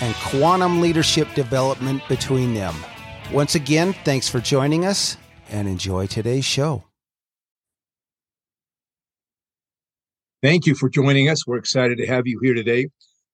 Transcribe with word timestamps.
and 0.00 0.14
quantum 0.16 0.80
leadership 0.80 1.32
development 1.34 2.02
between 2.08 2.54
them. 2.54 2.74
Once 3.32 3.54
again, 3.54 3.92
thanks 4.04 4.28
for 4.28 4.40
joining 4.40 4.84
us 4.84 5.16
and 5.50 5.68
enjoy 5.68 6.06
today's 6.06 6.44
show. 6.44 6.84
Thank 10.42 10.66
you 10.66 10.74
for 10.74 10.88
joining 10.88 11.28
us. 11.28 11.46
We're 11.46 11.56
excited 11.56 11.98
to 11.98 12.06
have 12.06 12.26
you 12.26 12.38
here 12.42 12.54
today. 12.54 12.88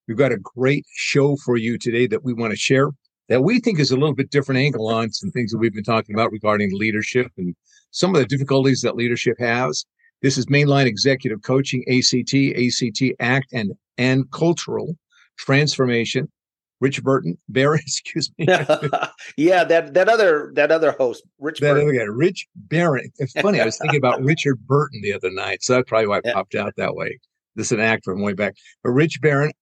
We've 0.06 0.17
got 0.17 0.33
a 0.33 0.39
great 0.39 0.84
show 0.94 1.36
for 1.36 1.56
you 1.56 1.77
today 1.77 2.06
that 2.06 2.25
we 2.25 2.33
want 2.33 2.52
to 2.52 2.56
share 2.56 2.91
that 3.30 3.45
we 3.45 3.61
think 3.61 3.78
is 3.78 3.92
a 3.92 3.97
little 3.97 4.14
bit 4.14 4.30
different 4.30 4.61
angle 4.61 4.89
on 4.89 5.12
some 5.12 5.30
things 5.30 5.52
that 5.52 5.58
we've 5.58 5.72
been 5.72 5.84
talking 5.84 6.17
about 6.17 6.33
regarding 6.33 6.77
leadership 6.77 7.30
and 7.39 7.55
some 7.92 8.12
of 8.12 8.20
the 8.20 8.27
difficulties 8.27 8.80
that 8.80 8.97
leadership 8.97 9.36
has. 9.39 9.86
This 10.20 10.36
is 10.36 10.47
Mainline 10.47 10.86
Executive 10.86 11.41
Coaching, 11.42 11.84
ACT, 11.89 12.34
ACT 12.34 13.14
Act, 13.20 13.47
and 13.52 13.72
and 13.97 14.28
Cultural 14.33 14.97
Transformation. 15.39 16.28
Rich 16.81 17.03
Burton, 17.03 17.36
Barron, 17.48 17.81
excuse 17.81 18.31
me. 18.39 18.47
yeah, 19.36 19.64
that 19.64 19.92
that 19.95 20.09
other 20.09 20.50
that 20.55 20.70
other 20.73 20.92
host, 20.92 21.23
Rich. 21.39 21.61
That 21.61 21.75
Burton. 21.75 21.89
other 21.89 21.98
guy, 21.98 22.05
Rich 22.05 22.47
Barron. 22.56 23.11
It's 23.19 23.33
funny. 23.41 23.61
I 23.61 23.64
was 23.67 23.78
thinking 23.78 23.98
about 23.98 24.20
Richard 24.25 24.59
Burton 24.67 25.01
the 25.03 25.12
other 25.12 25.31
night, 25.31 25.62
so 25.62 25.75
that's 25.75 25.89
probably 25.89 26.06
why 26.08 26.19
it 26.19 26.23
Yeah. 26.27 26.33
popped 26.34 26.55
out 26.55 26.75
that 26.77 26.95
way. 26.95 27.19
This 27.56 27.67
is 27.67 27.73
an 27.73 27.81
actor 27.81 28.12
from 28.12 28.23
way 28.23 28.33
back. 28.33 28.55
But 28.83 28.91
Rich 28.91 29.20
Barron, 29.20 29.53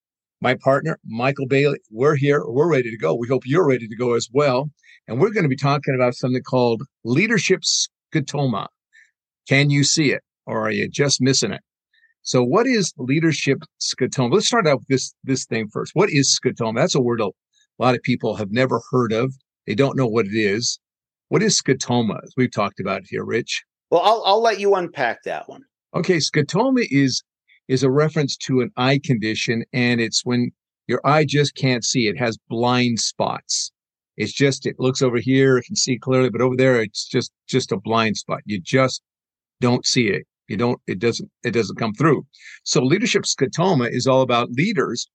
my 0.41 0.55
partner, 0.55 0.99
Maikel 1.13 1.49
Bailey, 1.49 1.81
we're 1.91 2.15
here. 2.15 2.45
We're 2.47 2.71
ready 2.71 2.91
to 2.91 2.99
go. 2.99 3.15
We 3.15 3.27
hope 3.29 3.43
you're 3.47 3.67
ready 3.67 3.89
to 3.89 3.97
go 3.97 4.15
as 4.15 4.29
well. 4.33 4.71
And 5.09 5.19
we're 5.21 5.31
going 5.31 5.43
to 5.45 5.49
be 5.49 5.57
talking 5.57 5.95
about 5.95 6.15
something 6.15 6.43
called 6.43 6.83
leadership 7.05 7.63
scotoma. 8.15 8.67
Can 9.49 9.71
you 9.71 9.83
see 9.83 10.13
it, 10.13 10.23
or 10.47 10.61
are 10.67 10.71
you 10.71 10.87
just 10.89 11.21
missing 11.23 11.51
it? 11.53 11.63
So, 12.29 12.45
what 12.45 12.67
is 12.67 12.93
leadership 12.99 13.63
scotoma? 13.81 14.35
Let's 14.35 14.49
start 14.49 14.67
out 14.67 14.81
with 14.81 14.89
this 14.89 15.15
this 15.25 15.47
thing 15.47 15.67
first. 15.69 15.93
What 15.95 16.11
is 16.11 16.39
scotoma? 16.39 16.77
That's 16.77 16.95
a 16.95 17.01
word 17.01 17.23
a 17.23 17.31
lot 17.79 17.95
of 17.95 18.03
people 18.03 18.37
have 18.37 18.51
never 18.51 18.83
heard 18.91 19.15
of. 19.15 19.35
They 19.67 19.75
don't 19.75 19.97
know 19.97 20.07
what 20.07 20.27
it 20.27 20.37
is. 20.37 20.79
What 21.29 21.43
is 21.43 21.59
scotoma? 21.59 22.21
We've 22.37 22.53
talked 22.53 22.81
about 22.81 23.01
it 23.01 23.07
here, 23.09 23.25
Rich. 23.25 23.65
Well, 23.91 24.03
I'll 24.03 24.23
I'll 24.27 24.43
let 24.43 24.61
you 24.61 24.75
unpack 24.75 25.23
that 25.23 25.49
one. 25.49 25.63
Okay, 25.95 26.19
scotoma 26.19 26.87
is 26.91 27.23
is 27.67 27.83
a 27.83 27.91
reference 27.91 28.37
to 28.37 28.61
an 28.61 28.73
eye 28.77 29.01
condition, 29.03 29.65
and 29.73 29.99
it's 29.99 30.23
when 30.23 30.51
your 30.87 31.01
eye 31.07 31.25
just 31.25 31.55
can't 31.55 31.83
see. 31.83 32.09
It 32.09 32.19
has 32.19 32.37
blind 32.51 33.01
spots. 33.01 33.73
It's 34.19 34.35
just 34.35 34.67
it 34.67 34.77
looks 34.79 35.01
over 35.01 35.17
here, 35.17 35.57
it 35.57 35.65
can 35.65 35.77
see 35.77 35.99
clearly, 35.99 36.29
but 36.29 36.43
over 36.43 36.57
there 36.57 36.83
it's 36.83 37.09
just 37.09 37.33
just 37.47 37.73
a 37.73 37.79
blind 37.79 38.19
spot. 38.19 38.43
You 38.45 38.61
just 38.61 39.01
don't 39.63 39.87
see 39.87 40.09
it. 40.09 40.27
You 40.49 40.57
don't. 40.57 40.81
It 40.87 40.99
doesn't. 40.99 41.31
It 41.45 41.53
doesn't 41.53 41.77
come 41.77 41.95
through. 41.95 42.27
So 42.65 42.83
leadership 42.83 43.23
scotoma 43.23 43.91
is 43.91 44.07
all 44.07 44.23
about 44.23 44.51
leaders 44.53 45.07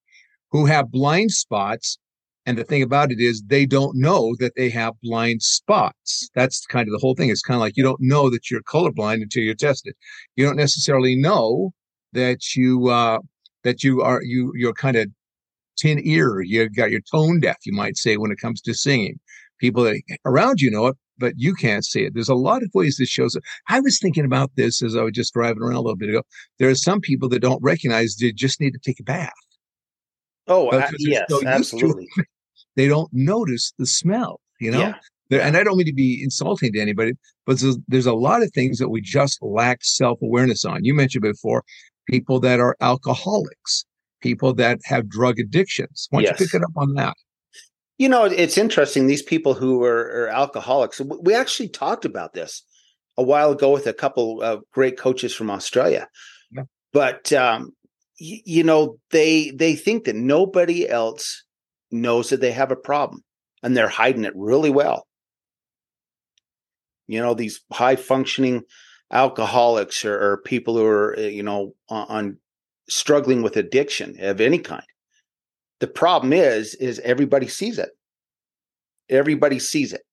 who 0.52 0.66
have 0.66 0.92
blind 0.92 1.32
spots. 1.32 1.98
And 2.46 2.58
the 2.58 2.66
thing 2.66 2.84
about 2.84 3.12
it 3.12 3.22
is 3.22 3.42
they 3.42 3.66
don't 3.66 3.96
know 3.96 4.36
that 4.40 4.56
they 4.56 4.70
have 4.70 4.94
blind 5.02 5.42
spots. 5.42 6.30
That's 6.36 6.66
kind 6.66 6.88
of 6.88 6.92
the 6.92 7.00
whole 7.00 7.16
thing. 7.16 7.30
It's 7.30 7.42
kind 7.42 7.56
of 7.56 7.62
like 7.62 7.78
you 7.78 7.84
don't 7.84 8.02
know 8.02 8.30
that 8.30 8.52
you're 8.52 8.62
colorblind 8.64 9.22
until 9.22 9.44
you're 9.44 9.56
tested. 9.56 9.96
You 10.36 10.46
don't 10.46 10.58
necessarily 10.58 11.16
know 11.16 11.74
that 12.12 12.56
you 12.56 12.90
uh, 12.90 13.20
that 13.64 13.84
you 13.84 14.02
are 14.02 14.22
you 14.24 14.52
you're 14.56 14.74
kind 14.74 14.98
of 14.98 15.08
tin 15.78 16.00
ear. 16.04 16.42
You 16.42 16.70
got 16.70 16.92
your 16.92 17.02
tone 17.12 17.40
deaf, 17.40 17.58
you 17.66 17.74
might 17.74 17.98
say, 17.98 18.18
when 18.18 18.32
it 18.32 18.40
comes 18.40 18.62
to 18.62 18.74
singing. 18.74 19.20
People 19.60 19.92
around 20.26 20.60
you 20.60 20.70
know 20.70 20.88
it, 20.88 20.98
but 21.18 21.34
you 21.38 21.54
can't 21.54 21.86
see 21.86 22.04
it. 22.04 22.14
There's 22.14 22.30
a 22.30 22.36
lot 22.36 22.64
of 22.64 22.70
ways 22.74 22.98
this 22.98 23.10
shows 23.10 23.36
up. 23.36 23.44
I 23.70 23.80
was 23.80 24.00
thinking 24.00 24.26
about 24.26 24.52
this 24.56 24.82
as 24.82 24.96
I 24.96 25.04
was 25.04 25.14
just 25.14 25.34
driving 25.34 25.62
around 25.62 25.76
a 25.76 25.82
little 25.82 25.96
bit 25.96 26.10
ago. 26.10 26.22
There 26.60 26.70
are 26.70 26.76
some 26.76 27.00
people 27.00 27.30
that 27.30 27.40
don't 27.40 27.62
recognize 27.62 28.16
they 28.16 28.32
just 28.32 28.60
need 28.60 28.72
to 28.72 28.80
take 28.80 29.00
a 29.00 29.04
bath. 29.04 29.32
Oh, 30.48 30.70
uh, 30.70 30.90
yes, 31.00 31.26
so 31.30 31.46
absolutely. 31.46 32.08
They 32.76 32.88
don't 32.88 33.10
notice 33.14 33.72
the 33.78 33.86
smell, 33.86 34.42
you 34.60 34.72
know? 34.72 34.96
Yeah. 35.30 35.48
And 35.48 35.56
I 35.56 35.64
don't 35.64 35.78
mean 35.78 35.86
to 35.86 35.94
be 35.94 36.22
insulting 36.24 36.74
to 36.74 36.80
anybody, 36.80 37.14
but 37.46 37.60
there's, 37.60 37.78
there's 37.88 38.08
a 38.08 38.14
lot 38.16 38.42
of 38.42 38.52
things 38.52 38.80
that 38.80 38.90
we 38.90 39.00
just 39.00 39.38
lack 39.44 39.84
self 39.84 40.20
awareness 40.24 40.66
on. 40.66 40.84
You 40.84 40.96
mentioned 40.96 41.22
before 41.22 41.64
people 42.10 42.40
that 42.40 42.60
are 42.60 42.76
alcoholics, 42.82 43.86
people 44.22 44.54
that 44.56 44.80
have 44.86 45.08
drug 45.08 45.40
addictions. 45.40 46.08
Why 46.10 46.24
don't 46.24 46.32
Yes. 46.32 46.40
you 46.40 46.46
pick 46.48 46.56
it 46.56 46.64
up 46.64 46.72
on 46.76 46.96
that? 46.96 47.16
You 47.98 48.10
know, 48.10 48.26
it's 48.26 48.58
interesting. 48.58 49.08
These 49.08 49.22
people 49.22 49.54
who 49.54 49.84
are, 49.84 50.24
are 50.24 50.28
alcoholics, 50.30 51.00
we 51.22 51.36
actually 51.36 51.70
talked 51.70 52.06
about 52.06 52.34
this 52.34 52.64
a 53.18 53.24
while 53.24 53.52
ago 53.52 53.72
with 53.72 53.86
a 53.88 53.94
couple 53.94 54.42
of 54.42 54.64
great 54.72 54.98
coaches 54.98 55.34
from 55.34 55.52
Australia. 55.52 56.08
Yeah. 56.52 56.64
But 56.92 57.32
um, 57.34 57.72
y- 58.20 58.42
you 58.46 58.64
know, 58.64 58.98
they 59.12 59.52
they 59.52 59.76
think 59.76 60.06
that 60.06 60.16
nobody 60.16 60.90
else 60.90 61.44
knows 61.92 62.30
that 62.30 62.42
they 62.42 62.52
have 62.52 62.72
a 62.72 62.76
problem, 62.76 63.24
and 63.62 63.78
they're 63.78 63.88
hiding 63.88 64.26
it 64.26 64.34
really 64.36 64.72
well. 64.72 65.06
You 67.08 67.22
know, 67.22 67.36
these 67.36 67.62
high 67.72 67.96
functioning 67.96 68.64
alcoholics 69.12 70.04
or, 70.04 70.20
or 70.20 70.38
people 70.38 70.76
who 70.76 70.86
are 70.86 71.16
uh, 71.18 71.22
you 71.22 71.44
know 71.44 71.76
on, 71.90 72.08
on 72.10 72.38
struggling 72.90 73.44
with 73.44 73.56
addiction 73.56 74.18
of 74.20 74.42
any 74.42 74.58
kind 74.58 74.84
the 75.84 75.88
problem 75.88 76.32
is 76.32 76.76
is 76.76 77.00
everybody 77.00 77.46
sees 77.46 77.78
it 77.78 77.90
everybody 79.10 79.60
sees 79.60 79.92
it 79.92 80.04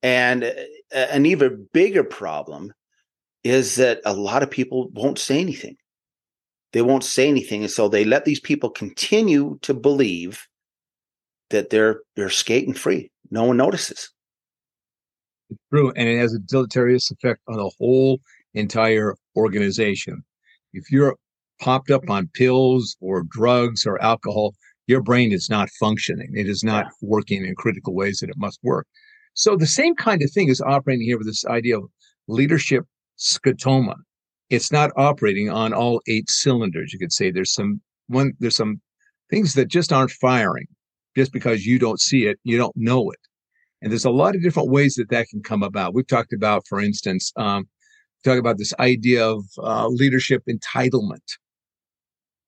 and 0.00 0.44
uh, 0.44 0.96
an 1.10 1.26
even 1.26 1.66
bigger 1.72 2.04
problem 2.04 2.72
is 3.42 3.74
that 3.74 4.00
a 4.04 4.14
lot 4.14 4.44
of 4.44 4.50
people 4.50 4.90
won't 4.92 5.18
say 5.18 5.40
anything 5.40 5.74
they 6.72 6.82
won't 6.82 7.02
say 7.02 7.28
anything 7.28 7.62
and 7.62 7.70
so 7.72 7.88
they 7.88 8.04
let 8.04 8.24
these 8.24 8.38
people 8.38 8.70
continue 8.70 9.58
to 9.60 9.74
believe 9.74 10.46
that 11.50 11.70
they're 11.70 12.02
they're 12.14 12.30
skating 12.30 12.72
free 12.72 13.10
no 13.32 13.42
one 13.42 13.56
notices 13.56 14.08
It's 15.50 15.58
true. 15.72 15.92
And 15.96 16.08
it 16.08 16.18
has 16.18 16.32
a 16.32 16.38
deleterious 16.38 17.10
effect 17.10 17.40
on 17.48 17.56
the 17.56 17.72
whole 17.76 18.20
entire 18.54 19.16
organization. 19.34 20.22
If 20.72 20.92
you're 20.92 21.16
popped 21.60 21.90
up 21.90 22.08
on 22.08 22.30
pills 22.34 22.96
or 23.00 23.24
drugs 23.24 23.84
or 23.84 24.00
alcohol, 24.00 24.54
your 24.92 25.02
brain 25.02 25.32
is 25.32 25.48
not 25.56 25.68
functioning. 25.84 26.30
It 26.42 26.48
is 26.54 26.62
not 26.62 26.84
Yeah. 26.84 26.90
working 27.14 27.40
in 27.46 27.54
critical 27.62 27.94
ways 27.94 28.18
that 28.20 28.30
it 28.30 28.36
must 28.46 28.58
work. 28.62 28.86
So 29.34 29.56
the 29.56 29.66
same 29.80 29.94
kind 29.94 30.20
of 30.22 30.30
thing 30.30 30.48
is 30.48 30.60
operating 30.60 31.06
here 31.06 31.18
with 31.18 31.26
this 31.26 31.44
idea 31.46 31.78
of 31.78 31.84
leadership 32.28 32.84
scotoma. 33.18 33.96
It's 34.50 34.70
not 34.70 34.90
operating 34.96 35.48
on 35.48 35.72
all 35.72 36.02
eight 36.06 36.28
cylinders. 36.28 36.92
You 36.92 36.98
could 36.98 37.12
say 37.18 37.30
there's 37.30 37.54
some 37.54 37.80
one 38.08 38.28
there's 38.40 38.56
some 38.56 38.80
things 39.30 39.54
that 39.54 39.68
just 39.78 39.92
aren't 39.92 40.10
firing 40.28 40.66
just 41.16 41.32
because 41.32 41.66
you 41.66 41.78
don't 41.78 42.00
see 42.00 42.26
it, 42.30 42.38
you 42.44 42.56
don't 42.58 42.76
know 42.76 43.10
it. 43.10 43.22
And 43.80 43.90
there's 43.90 44.04
a 44.04 44.10
lot 44.22 44.34
of 44.36 44.42
different 44.42 44.70
ways 44.70 44.94
that 44.96 45.08
that 45.10 45.28
can 45.28 45.42
come 45.42 45.62
about. 45.62 45.94
We've 45.94 46.06
talked 46.16 46.32
about, 46.34 46.66
for 46.68 46.78
instance, 46.80 47.32
um, 47.36 47.66
talk 48.24 48.38
about 48.38 48.58
this 48.58 48.74
idea 48.78 49.26
of 49.26 49.44
uh, 49.58 49.88
leadership 49.88 50.42
entitlement. 50.48 51.26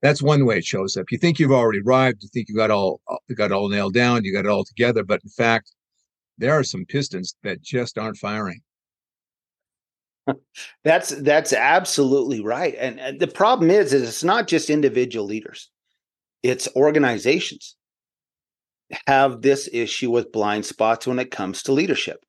That's 0.04 0.22
one 0.22 0.44
way 0.44 0.58
it 0.58 0.66
shows 0.66 0.98
up. 0.98 1.10
You 1.10 1.16
think 1.16 1.38
you've 1.38 1.50
already 1.50 1.80
arrived. 1.80 2.22
You 2.22 2.28
think 2.28 2.50
you 2.50 2.54
got 2.54 2.70
all 2.70 3.00
uh, 3.08 3.16
you 3.26 3.34
got 3.34 3.52
all 3.52 3.70
nailed 3.70 3.94
down. 3.94 4.22
You 4.22 4.34
got 4.34 4.44
it 4.44 4.50
all 4.50 4.64
together. 4.64 5.02
But 5.02 5.22
in 5.24 5.30
fact, 5.30 5.72
there 6.36 6.52
are 6.52 6.62
some 6.62 6.84
pistons 6.84 7.36
that 7.42 7.62
just 7.62 7.96
aren't 7.96 8.18
firing. 8.18 8.60
That's 10.84 11.08
that's 11.22 11.54
absolutely 11.54 12.42
right. 12.42 12.74
And, 12.78 13.00
and 13.00 13.20
the 13.20 13.28
problem 13.28 13.70
is, 13.70 13.94
is 13.94 14.02
it's 14.02 14.24
not 14.24 14.46
just 14.46 14.68
individual 14.70 15.26
leaders; 15.26 15.70
it's 16.42 16.68
organizations. 16.76 17.76
have 19.06 19.40
this 19.42 19.68
issue 19.72 20.10
with 20.10 20.32
blind 20.32 20.66
spots 20.66 21.06
when 21.06 21.18
it 21.18 21.30
comes 21.30 21.62
to 21.62 21.72
leadership 21.72 22.24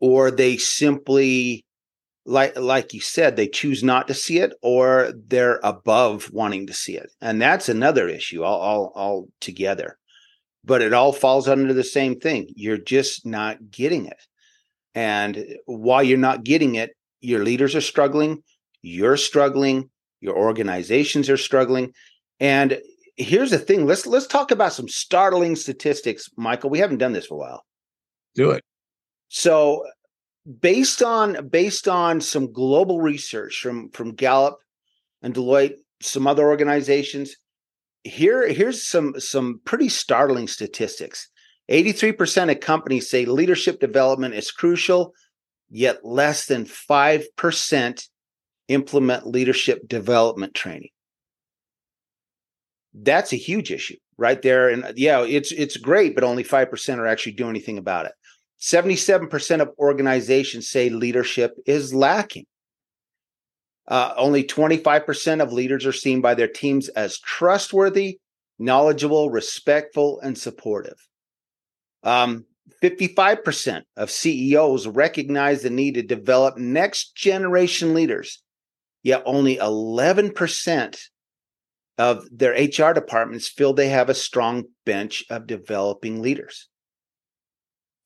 or 0.00 0.30
they 0.30 0.56
simply 0.56 1.64
like 2.28 2.56
like 2.58 2.92
you 2.92 3.00
said 3.00 3.34
they 3.34 3.48
choose 3.48 3.82
not 3.82 4.06
to 4.06 4.14
see 4.14 4.38
it 4.38 4.52
or 4.62 5.12
they're 5.28 5.60
above 5.64 6.30
wanting 6.30 6.66
to 6.66 6.74
see 6.74 6.94
it. 6.94 7.10
And 7.22 7.40
that's 7.40 7.70
another 7.70 8.06
issue 8.06 8.44
all 8.44 8.60
all, 8.60 8.92
all 8.94 9.28
together. 9.40 9.98
But 10.62 10.82
it 10.82 10.92
all 10.92 11.12
falls 11.12 11.48
under 11.48 11.72
the 11.72 11.82
same 11.82 12.20
thing. 12.20 12.50
You're 12.54 12.76
just 12.76 13.24
not 13.24 13.70
getting 13.70 14.04
it. 14.06 14.22
And 14.94 15.56
while 15.64 16.02
you're 16.02 16.18
not 16.18 16.44
getting 16.44 16.74
it 16.74 16.90
your 17.20 17.42
leaders 17.42 17.74
are 17.74 17.80
struggling 17.80 18.42
you're 18.82 19.16
struggling 19.16 19.88
your 20.20 20.36
organizations 20.36 21.30
are 21.30 21.36
struggling. 21.36 21.92
And 22.40 22.78
here's 23.16 23.52
the 23.52 23.58
thing. 23.58 23.86
Let's 23.86 24.06
let's 24.06 24.26
talk 24.26 24.50
about 24.50 24.74
some 24.74 24.88
startling 24.88 25.56
statistics 25.56 26.28
Maikel. 26.38 26.70
We 26.70 26.80
haven't 26.80 26.98
done 26.98 27.14
this 27.14 27.26
for 27.26 27.34
a 27.36 27.38
while. 27.38 27.64
Do 28.34 28.50
it. 28.50 28.62
So 29.28 29.84
based 30.60 31.02
on 31.02 31.48
based 31.48 31.88
on 31.88 32.20
some 32.20 32.52
global 32.52 33.00
research 33.00 33.60
from 33.60 33.90
from 33.90 34.14
Gallup 34.14 34.58
and 35.22 35.34
Deloitte, 35.34 35.76
some 36.00 36.26
other 36.26 36.48
organizations, 36.48 37.36
here 38.04 38.48
here's 38.48 38.86
some 38.86 39.18
some 39.20 39.60
pretty 39.64 39.88
startling 39.88 40.48
statistics. 40.48 41.28
83% 41.70 42.50
of 42.50 42.60
companies 42.60 43.10
say 43.10 43.26
leadership 43.26 43.78
development 43.78 44.34
is 44.34 44.50
crucial, 44.50 45.12
yet 45.68 46.02
less 46.02 46.46
than 46.46 46.64
5% 46.64 48.08
implement 48.68 49.26
leadership 49.26 49.86
development 49.86 50.54
training. 50.54 50.88
That's 52.94 53.34
a 53.34 53.36
huge 53.36 53.70
issue 53.70 53.96
right 54.16 54.40
there 54.40 54.70
and 54.70 54.94
yeah, 54.96 55.24
it's 55.24 55.52
it's 55.52 55.76
great 55.76 56.14
but 56.14 56.24
only 56.24 56.42
5% 56.42 56.98
are 56.98 57.06
actually 57.06 57.32
doing 57.32 57.50
anything 57.50 57.76
about 57.76 58.06
it. 58.06 58.12
77% 58.60 59.60
of 59.60 59.70
organizations 59.78 60.68
say 60.68 60.88
leadership 60.88 61.56
is 61.66 61.94
lacking. 61.94 62.46
Uh, 63.86 64.12
only 64.16 64.44
25% 64.44 65.42
of 65.42 65.52
leaders 65.52 65.86
are 65.86 65.92
seen 65.92 66.20
by 66.20 66.34
their 66.34 66.48
teams 66.48 66.88
as 66.90 67.18
trustworthy, 67.18 68.18
knowledgeable, 68.58 69.30
respectful, 69.30 70.20
and 70.20 70.36
supportive. 70.36 70.98
Um, 72.02 72.44
55% 72.82 73.82
of 73.96 74.10
CEOs 74.10 74.86
recognize 74.86 75.62
the 75.62 75.70
need 75.70 75.94
to 75.94 76.02
develop 76.02 76.58
next 76.58 77.14
generation 77.14 77.94
leaders, 77.94 78.42
yet 79.02 79.22
only 79.24 79.56
11% 79.56 80.98
of 81.96 82.24
their 82.30 82.52
HR 82.52 82.92
departments 82.92 83.48
feel 83.48 83.72
they 83.72 83.88
have 83.88 84.08
a 84.10 84.14
strong 84.14 84.64
bench 84.84 85.24
of 85.30 85.46
developing 85.46 86.20
leaders. 86.20 86.68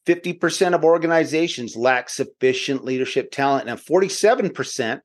50% 0.06 0.74
of 0.74 0.84
organizations 0.84 1.76
lack 1.76 2.08
sufficient 2.08 2.84
leadership 2.84 3.30
talent, 3.30 3.68
and 3.68 3.78
47% 3.78 5.00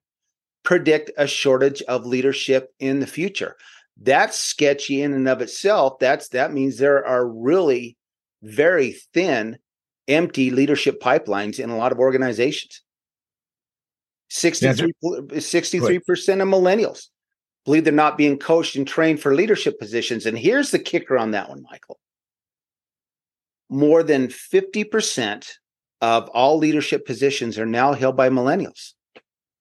predict 0.64 1.12
a 1.18 1.28
shortage 1.28 1.82
of 1.84 2.06
leadership 2.06 2.70
in 2.80 3.00
the 3.00 3.08
future. 3.08 3.56
That's 4.02 4.40
sketchy 4.40 5.02
in 5.02 5.14
and 5.14 5.28
of 5.28 5.42
itself. 5.42 6.00
That's 6.00 6.30
that 6.30 6.54
means 6.54 6.78
there 6.78 7.06
are 7.06 7.28
really 7.28 7.98
very 8.42 8.98
thin, 9.14 9.58
empty 10.08 10.52
leadership 10.52 11.02
pipelines 11.02 11.60
in 11.60 11.70
a 11.70 11.78
lot 11.78 11.92
of 11.92 12.00
organizations. 12.00 12.82
63, 14.30 14.92
63% 15.02 16.42
of 16.42 16.48
millennials 16.48 17.08
believe 17.66 17.84
they're 17.84 17.94
not 17.94 18.18
being 18.18 18.38
coached 18.38 18.76
and 18.76 18.88
trained 18.88 19.22
for 19.22 19.34
leadership 19.34 19.80
positions. 19.80 20.26
And 20.26 20.38
here's 20.38 20.72
the 20.72 20.80
kicker 20.80 21.18
on 21.18 21.32
that 21.32 21.50
one, 21.50 21.64
Maikel 21.64 21.96
more 23.70 24.04
than 24.04 24.28
50% 24.28 25.48
of 26.02 26.30
all 26.30 26.58
leadership 26.58 27.06
positions 27.06 27.58
are 27.58 27.66
now 27.66 27.94
held 27.94 28.16
by 28.16 28.30
millennials. 28.30 28.94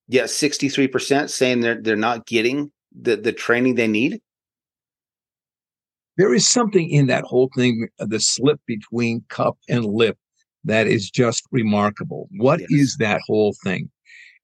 Yet 0.07 0.25
63% 0.25 1.29
saying 1.29 1.59
they're 1.59 1.81
they're 1.81 1.95
not 1.97 2.25
getting 2.25 2.71
the, 2.99 3.17
the 3.17 3.33
training 3.33 3.75
they 3.75 3.87
need. 3.87 4.21
There 6.17 6.33
is 6.33 6.47
something 6.49 6.89
in 6.89 7.07
that 7.07 7.25
whole 7.25 7.49
thing, 7.55 7.89
uh, 7.99 8.05
the 8.07 8.19
slip 8.19 8.59
between 8.65 9.23
cup 9.29 9.57
and 9.69 9.85
lip, 9.85 10.17
that 10.63 10.87
is 10.87 11.09
just 11.09 11.43
remarkable. 11.51 12.27
What 12.37 12.59
yes. 12.61 12.69
is 12.71 12.97
that 12.99 13.21
whole 13.27 13.53
thing? 13.63 13.89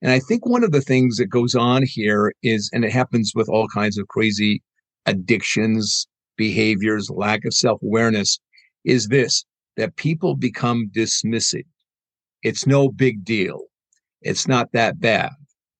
And 0.01 0.11
I 0.11 0.19
think 0.19 0.45
one 0.45 0.63
of 0.63 0.71
the 0.71 0.81
things 0.81 1.17
that 1.17 1.27
goes 1.27 1.55
on 1.55 1.83
here 1.83 2.33
is, 2.43 2.69
and 2.73 2.83
it 2.83 2.91
happens 2.91 3.31
with 3.33 3.49
all 3.49 3.67
kinds 3.69 3.97
of 3.97 4.07
crazy 4.09 4.61
addictions, 5.05 6.07
behaviors, 6.37 7.09
lack 7.09 7.45
of 7.45 7.53
self 7.53 7.81
awareness, 7.81 8.39
is 8.83 9.07
this 9.07 9.45
that 9.77 9.95
people 9.95 10.35
become 10.35 10.89
dismissive. 10.93 11.65
It's 12.43 12.67
no 12.67 12.89
big 12.89 13.23
deal. 13.23 13.61
It's 14.21 14.47
not 14.47 14.71
that 14.73 14.99
bad. 14.99 15.31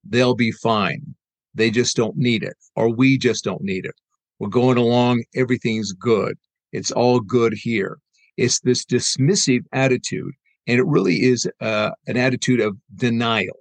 They'll 0.04 0.36
be 0.36 0.52
fine. 0.52 1.16
They 1.56 1.70
just 1.70 1.96
don't 1.96 2.18
need 2.18 2.44
it, 2.44 2.56
or 2.76 2.94
we 2.94 3.18
just 3.18 3.44
don't 3.44 3.62
need 3.62 3.86
it. 3.86 3.96
We're 4.40 4.50
going 4.50 4.78
along. 4.78 5.24
Everything's 5.36 5.94
good. 5.94 6.38
It's 6.72 6.92
all 6.92 7.20
good 7.20 7.54
here. 7.54 8.00
It's 8.38 8.60
this 8.60 8.84
dismissive 8.86 9.62
attitude. 9.72 10.34
And 10.68 10.80
it 10.80 10.86
really 10.86 11.24
is 11.24 11.48
uh, 11.62 11.92
an 12.08 12.18
attitude 12.18 12.60
of 12.60 12.78
denial. 12.96 13.58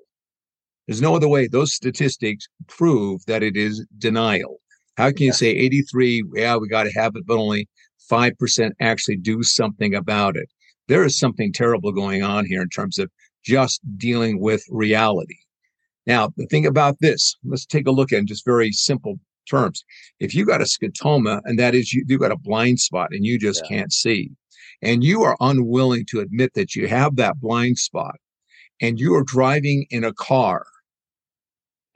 There's 0.86 1.02
no 1.02 1.14
other 1.14 1.28
way. 1.28 1.46
Those 1.46 1.74
statistics 1.74 2.48
prove 2.68 3.24
that 3.26 3.42
it 3.42 3.56
is 3.56 3.84
denial. 3.98 4.60
How 4.96 5.10
can 5.10 5.26
you 5.26 5.32
say 5.32 5.48
83? 5.48 6.24
Yeah, 6.34 6.56
we 6.56 6.68
got 6.68 6.84
to 6.84 6.92
have 6.92 7.12
it, 7.16 7.26
but 7.26 7.38
only 7.38 7.68
5% 8.12 8.72
actually 8.80 9.16
do 9.16 9.42
something 9.42 9.94
about 9.94 10.36
it. 10.36 10.48
There 10.88 11.04
is 11.04 11.18
something 11.18 11.52
terrible 11.52 11.92
going 11.92 12.22
on 12.22 12.44
here 12.44 12.60
in 12.60 12.68
terms 12.68 12.98
of 12.98 13.10
just 13.44 13.80
dealing 13.96 14.40
with 14.40 14.62
reality. 14.68 15.38
Now, 16.06 16.32
the 16.36 16.46
thing 16.46 16.66
about 16.66 16.96
this, 17.00 17.36
let's 17.44 17.64
take 17.64 17.86
a 17.86 17.92
look 17.92 18.12
at 18.12 18.18
in 18.18 18.26
just 18.26 18.44
very 18.44 18.72
simple 18.72 19.18
terms. 19.48 19.84
If 20.20 20.34
you 20.34 20.44
got 20.44 20.60
a 20.60 20.64
scotoma, 20.64 21.40
and 21.44 21.58
that 21.58 21.74
is 21.74 21.92
you, 21.92 22.04
you 22.06 22.18
got 22.18 22.32
a 22.32 22.36
blind 22.36 22.80
spot 22.80 23.08
and 23.12 23.24
you 23.24 23.38
just 23.38 23.62
yeah. 23.64 23.76
can't 23.76 23.92
see, 23.92 24.30
and 24.82 25.02
you 25.02 25.22
are 25.22 25.36
unwilling 25.40 26.04
to 26.10 26.20
admit 26.20 26.52
that 26.54 26.74
you 26.74 26.88
have 26.88 27.16
that 27.16 27.40
blind 27.40 27.78
spot, 27.78 28.16
and 28.80 28.98
you 28.98 29.14
are 29.14 29.24
driving 29.24 29.86
in 29.90 30.04
a 30.04 30.12
car, 30.12 30.66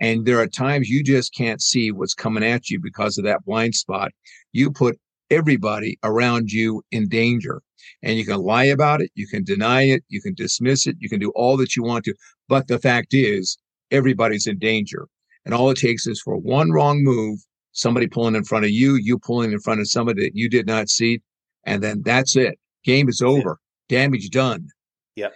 and 0.01 0.25
there 0.25 0.41
are 0.41 0.47
times 0.47 0.89
you 0.89 1.03
just 1.03 1.35
can't 1.35 1.61
see 1.61 1.91
what's 1.91 2.15
coming 2.15 2.45
at 2.45 2.71
you 2.71 2.81
because 2.81 3.19
of 3.19 3.25
that 3.25 3.45
blind 3.45 3.75
spot, 3.75 4.13
you 4.53 4.71
put 4.71 4.99
everybody 5.31 5.99
around 6.05 6.51
you 6.51 6.83
in 6.91 7.09
danger. 7.09 7.63
And 8.03 8.19
you 8.19 8.25
can 8.25 8.39
lie 8.39 8.65
about 8.65 9.01
it, 9.01 9.11
you 9.15 9.27
can 9.29 9.45
deny 9.45 9.83
it, 9.83 10.03
you 10.09 10.21
can 10.21 10.35
dismiss 10.35 10.87
it, 10.87 10.97
you 10.99 11.09
can 11.09 11.21
do 11.21 11.31
all 11.35 11.57
that 11.59 11.77
you 11.77 11.83
want 11.83 12.05
to. 12.05 12.15
But 12.49 12.69
the 12.69 12.79
fact 12.79 13.09
is, 13.13 13.59
everybody's 13.91 14.47
in 14.47 14.59
danger. 14.59 15.07
And 15.45 15.55
all 15.55 15.71
it 15.71 15.79
takes 15.79 16.07
is 16.07 16.21
for 16.21 16.37
one 16.37 16.73
wrong 16.73 17.05
move, 17.05 17.39
somebody 17.73 18.09
pulling 18.09 18.35
in 18.35 18.45
front 18.45 18.65
of 18.65 18.71
you, 18.71 18.97
you 18.97 19.19
pulling 19.19 19.53
in 19.53 19.61
front 19.61 19.81
of 19.81 19.89
somebody 19.89 20.23
that 20.23 20.35
you 20.35 20.49
did 20.49 20.67
not 20.67 20.89
see, 20.89 21.21
and 21.65 21.83
then 21.83 22.03
that's 22.05 22.37
it. 22.37 22.59
Game 22.85 23.09
is 23.09 23.23
over. 23.23 23.59
Yeah. 23.89 23.99
Damage 23.99 24.31
done. 24.31 24.67
Yep. 25.15 25.33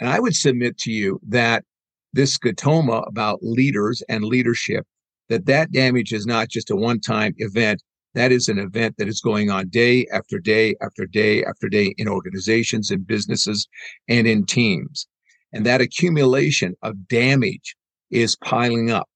And 0.00 0.08
I 0.08 0.18
would 0.18 0.34
submit 0.34 0.76
to 0.78 0.90
you 0.90 1.20
that 1.28 1.64
this 2.12 2.36
scotoma 2.36 3.06
about 3.08 3.38
leaders 3.42 4.02
and 4.08 4.24
leadership, 4.24 4.86
that 5.28 5.46
that 5.46 5.70
damage 5.72 6.12
is 6.12 6.26
not 6.26 6.48
just 6.48 6.70
a 6.70 6.76
one-time 6.76 7.34
event. 7.38 7.82
That 8.14 8.32
is 8.32 8.48
an 8.48 8.58
event 8.58 8.96
that 8.98 9.08
is 9.08 9.20
going 9.20 9.50
on 9.50 9.68
day 9.68 10.06
after 10.12 10.38
day 10.38 10.76
after 10.80 11.06
day 11.06 11.44
after 11.44 11.68
day 11.68 11.94
in 11.98 12.08
organizations 12.08 12.90
and 12.90 13.06
businesses 13.06 13.68
and 14.08 14.26
in 14.26 14.46
teams. 14.46 15.06
And 15.52 15.66
that 15.66 15.80
accumulation 15.80 16.74
of 16.82 17.08
damage 17.08 17.76
is 18.10 18.36
piling 18.36 18.90
up. 18.90 19.08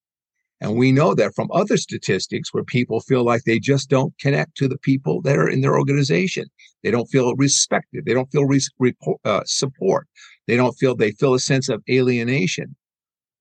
And 0.61 0.77
we 0.77 0.91
know 0.91 1.15
that 1.15 1.35
from 1.35 1.49
other 1.53 1.77
statistics 1.77 2.53
where 2.53 2.65
people 2.65 3.01
feel 3.01 3.25
like 3.25 3.45
they 3.45 3.61
just 3.61 3.89
don't 3.89 4.19
connect 4.19 4.57
to 4.57 4.67
the 4.67 4.79
people 4.79 5.23
that 5.23 5.37
are 5.37 5.49
in 5.49 5.61
their 5.61 5.79
organization. 5.79 6.47
They 6.83 6.91
don't 6.91 7.07
feel 7.07 7.37
respected. 7.37 8.05
They 8.05 8.15
don't 8.15 8.31
feel 8.33 8.45
re- 8.45 8.61
report, 8.79 9.21
uh, 9.25 9.43
support. 9.47 10.09
They 10.49 10.57
don't 10.57 10.75
feel, 10.75 10.97
they 10.97 11.13
feel 11.13 11.35
a 11.35 11.41
sense 11.41 11.69
of 11.69 11.83
alienation. 11.89 12.75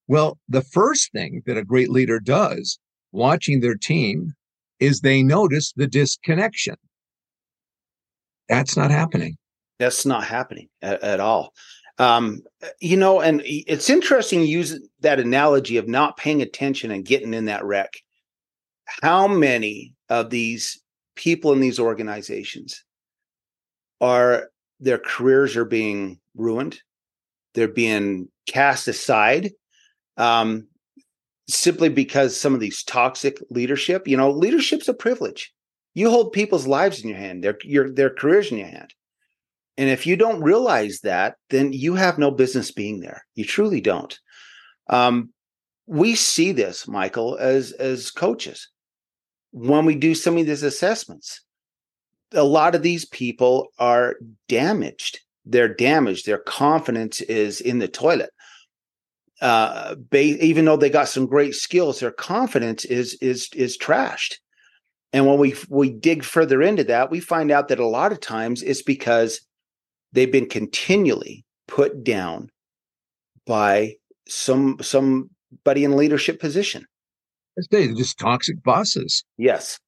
Well, 0.08 0.38
the 0.48 0.62
first 0.62 1.12
thing 1.12 1.42
that 1.48 1.58
a 1.58 1.66
great 1.66 1.90
leader 1.90 2.20
does 2.20 2.78
watching 3.12 3.62
their 3.62 3.76
team 3.76 4.34
is 4.80 5.02
they 5.02 5.24
notice 5.24 5.74
the 5.76 5.88
disconnection. 5.88 6.76
That's 8.50 8.78
not 8.78 8.92
happening. 8.92 9.38
That's 9.80 10.06
not 10.06 10.24
happening 10.24 10.70
at, 10.82 11.02
at 11.04 11.20
all. 11.20 11.54
Um, 12.00 12.44
you 12.80 12.96
know, 12.96 13.22
and 13.22 13.42
it's 13.46 13.90
interesting 13.90 14.42
you 14.42 14.60
use 14.60 14.80
that 15.00 15.20
analogy 15.20 15.78
of 15.78 15.88
not 15.88 16.18
paying 16.18 16.42
attention 16.42 16.92
and 16.92 17.06
getting 17.06 17.34
in 17.34 17.46
that 17.46 17.66
wreck. 17.66 17.94
How 18.86 19.28
many 19.28 19.94
of 20.10 20.30
these 20.30 20.82
people 21.16 21.54
in 21.54 21.60
these 21.60 21.80
organizations 21.80 22.84
are 24.00 24.50
their 24.80 25.00
careers 25.00 25.56
are 25.56 25.66
being 25.66 26.20
ruined? 26.36 26.80
They're 27.56 27.68
being 27.68 28.30
cast 28.46 28.88
aside. 28.88 29.52
Um, 30.18 30.68
simply 31.50 31.90
because 31.90 32.40
some 32.40 32.54
of 32.54 32.60
these 32.60 32.84
toxic 32.84 33.40
leadership, 33.50 34.08
you 34.08 34.18
know, 34.18 34.32
leadership's 34.32 34.88
a 34.88 34.94
privilege. 34.94 35.54
You 35.94 36.10
hold 36.10 36.32
people's 36.32 36.68
lives 36.68 37.02
in 37.02 37.10
your 37.10 37.18
hand, 37.18 37.44
their 37.44 37.58
your 37.64 37.92
their 37.92 38.10
careers 38.10 38.52
in 38.52 38.58
your 38.58 38.68
hand. 38.68 38.94
And 39.78 39.90
if 39.90 40.08
you 40.08 40.16
don't 40.16 40.42
realize 40.42 41.02
that, 41.02 41.36
then 41.50 41.72
you 41.72 41.96
have 41.96 42.18
no 42.18 42.32
business 42.32 42.72
being 42.72 43.00
there. 43.00 43.26
You 43.36 43.46
truly 43.46 43.82
don't. 43.82 44.18
Um, 44.90 45.32
we 45.86 46.16
see 46.16 46.52
this, 46.52 46.86
Maikel, 46.86 47.40
as 47.40 47.72
as 47.74 48.12
coaches 48.12 48.70
when 49.52 49.86
we 49.86 49.96
do 49.96 50.14
some 50.14 50.38
of 50.38 50.46
these 50.46 50.64
assessments. 50.64 51.42
A 52.34 52.44
lot 52.44 52.76
of 52.76 52.82
these 52.82 53.06
people 53.06 53.70
are 53.80 54.18
damaged. 54.50 55.22
They're 55.46 55.74
damaged. 55.74 56.26
Their 56.26 56.40
confidence 56.40 57.22
is 57.22 57.62
in 57.62 57.80
the 57.80 57.88
toilet. 57.88 58.32
Uh, 59.42 59.96
ba- 60.10 60.44
even 60.44 60.66
though 60.66 60.78
they 60.78 60.90
got 60.90 61.08
some 61.08 61.28
great 61.28 61.54
skills, 61.54 62.00
their 62.00 62.12
confidence 62.12 62.86
is 62.86 63.18
is 63.22 63.50
is 63.54 63.78
trashed. 63.78 64.36
And 65.14 65.26
when 65.26 65.38
we 65.38 65.56
we 65.70 65.90
dig 65.90 66.24
further 66.24 66.62
into 66.62 66.84
that, 66.86 67.12
we 67.12 67.20
find 67.20 67.52
out 67.52 67.68
that 67.68 67.80
a 67.80 67.88
lot 67.88 68.12
of 68.12 68.20
times 68.20 68.64
it's 68.64 68.82
because 68.82 69.42
they've 70.12 70.32
been 70.32 70.50
continually 70.50 71.46
put 71.68 72.04
down 72.04 72.50
by 73.46 73.96
some 74.28 74.78
somebody 74.82 75.84
in 75.84 75.96
leadership 75.96 76.40
position. 76.40 76.86
They're 77.72 77.94
just 77.94 78.20
toxic 78.20 78.62
bosses. 78.64 79.24
Yes. 79.38 79.80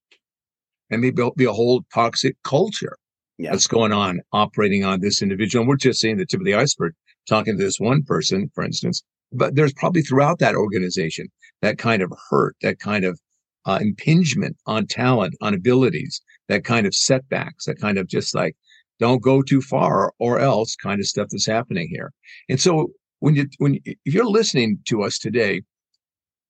And 0.90 1.02
maybe 1.02 1.24
be 1.36 1.46
a 1.46 1.54
whole 1.54 1.84
toxic 1.94 2.36
culture 2.44 2.98
yeah. 3.38 3.52
that's 3.52 3.68
going 3.68 3.92
on 3.92 4.22
operating 4.34 4.84
on 4.84 5.02
this 5.02 5.22
individual. 5.22 5.62
And 5.62 5.70
we're 5.70 5.76
just 5.76 6.00
seeing 6.00 6.18
the 6.18 6.26
tip 6.26 6.40
of 6.40 6.46
the 6.46 6.56
iceberg, 6.56 6.94
talking 7.28 7.58
to 7.58 7.64
this 7.64 7.80
one 7.80 8.04
person, 8.04 8.50
for 8.56 8.64
instance. 8.64 9.04
But 9.32 9.56
there's 9.56 9.74
probably 9.74 10.02
throughout 10.02 10.40
that 10.40 10.56
organization 10.56 11.28
that 11.62 11.78
kind 11.78 12.02
of 12.02 12.12
hurt, 12.30 12.56
that 12.62 12.80
kind 12.80 13.06
of 13.06 13.20
uh, 13.66 13.80
impingement 13.82 14.58
on 14.66 14.88
talent, 14.88 15.36
on 15.42 15.54
abilities, 15.54 16.22
that 16.48 16.64
kind 16.64 16.88
of 16.88 16.96
setbacks, 16.96 17.66
that 17.66 17.80
kind 17.80 17.98
of 17.98 18.08
just 18.08 18.34
like 18.34 18.56
don't 19.00 19.22
go 19.22 19.42
too 19.42 19.62
far 19.62 20.14
or 20.20 20.40
else 20.40 20.76
kind 20.76 21.00
of 21.00 21.06
stuff 21.06 21.28
that's 21.32 21.46
happening 21.46 21.88
here. 21.90 22.12
And 22.50 22.60
so 22.60 22.92
when 23.20 23.36
you 23.36 23.48
when 23.58 23.80
if 23.86 24.14
you're 24.14 24.26
listening 24.26 24.80
to 24.88 25.04
us 25.04 25.20
today, 25.20 25.62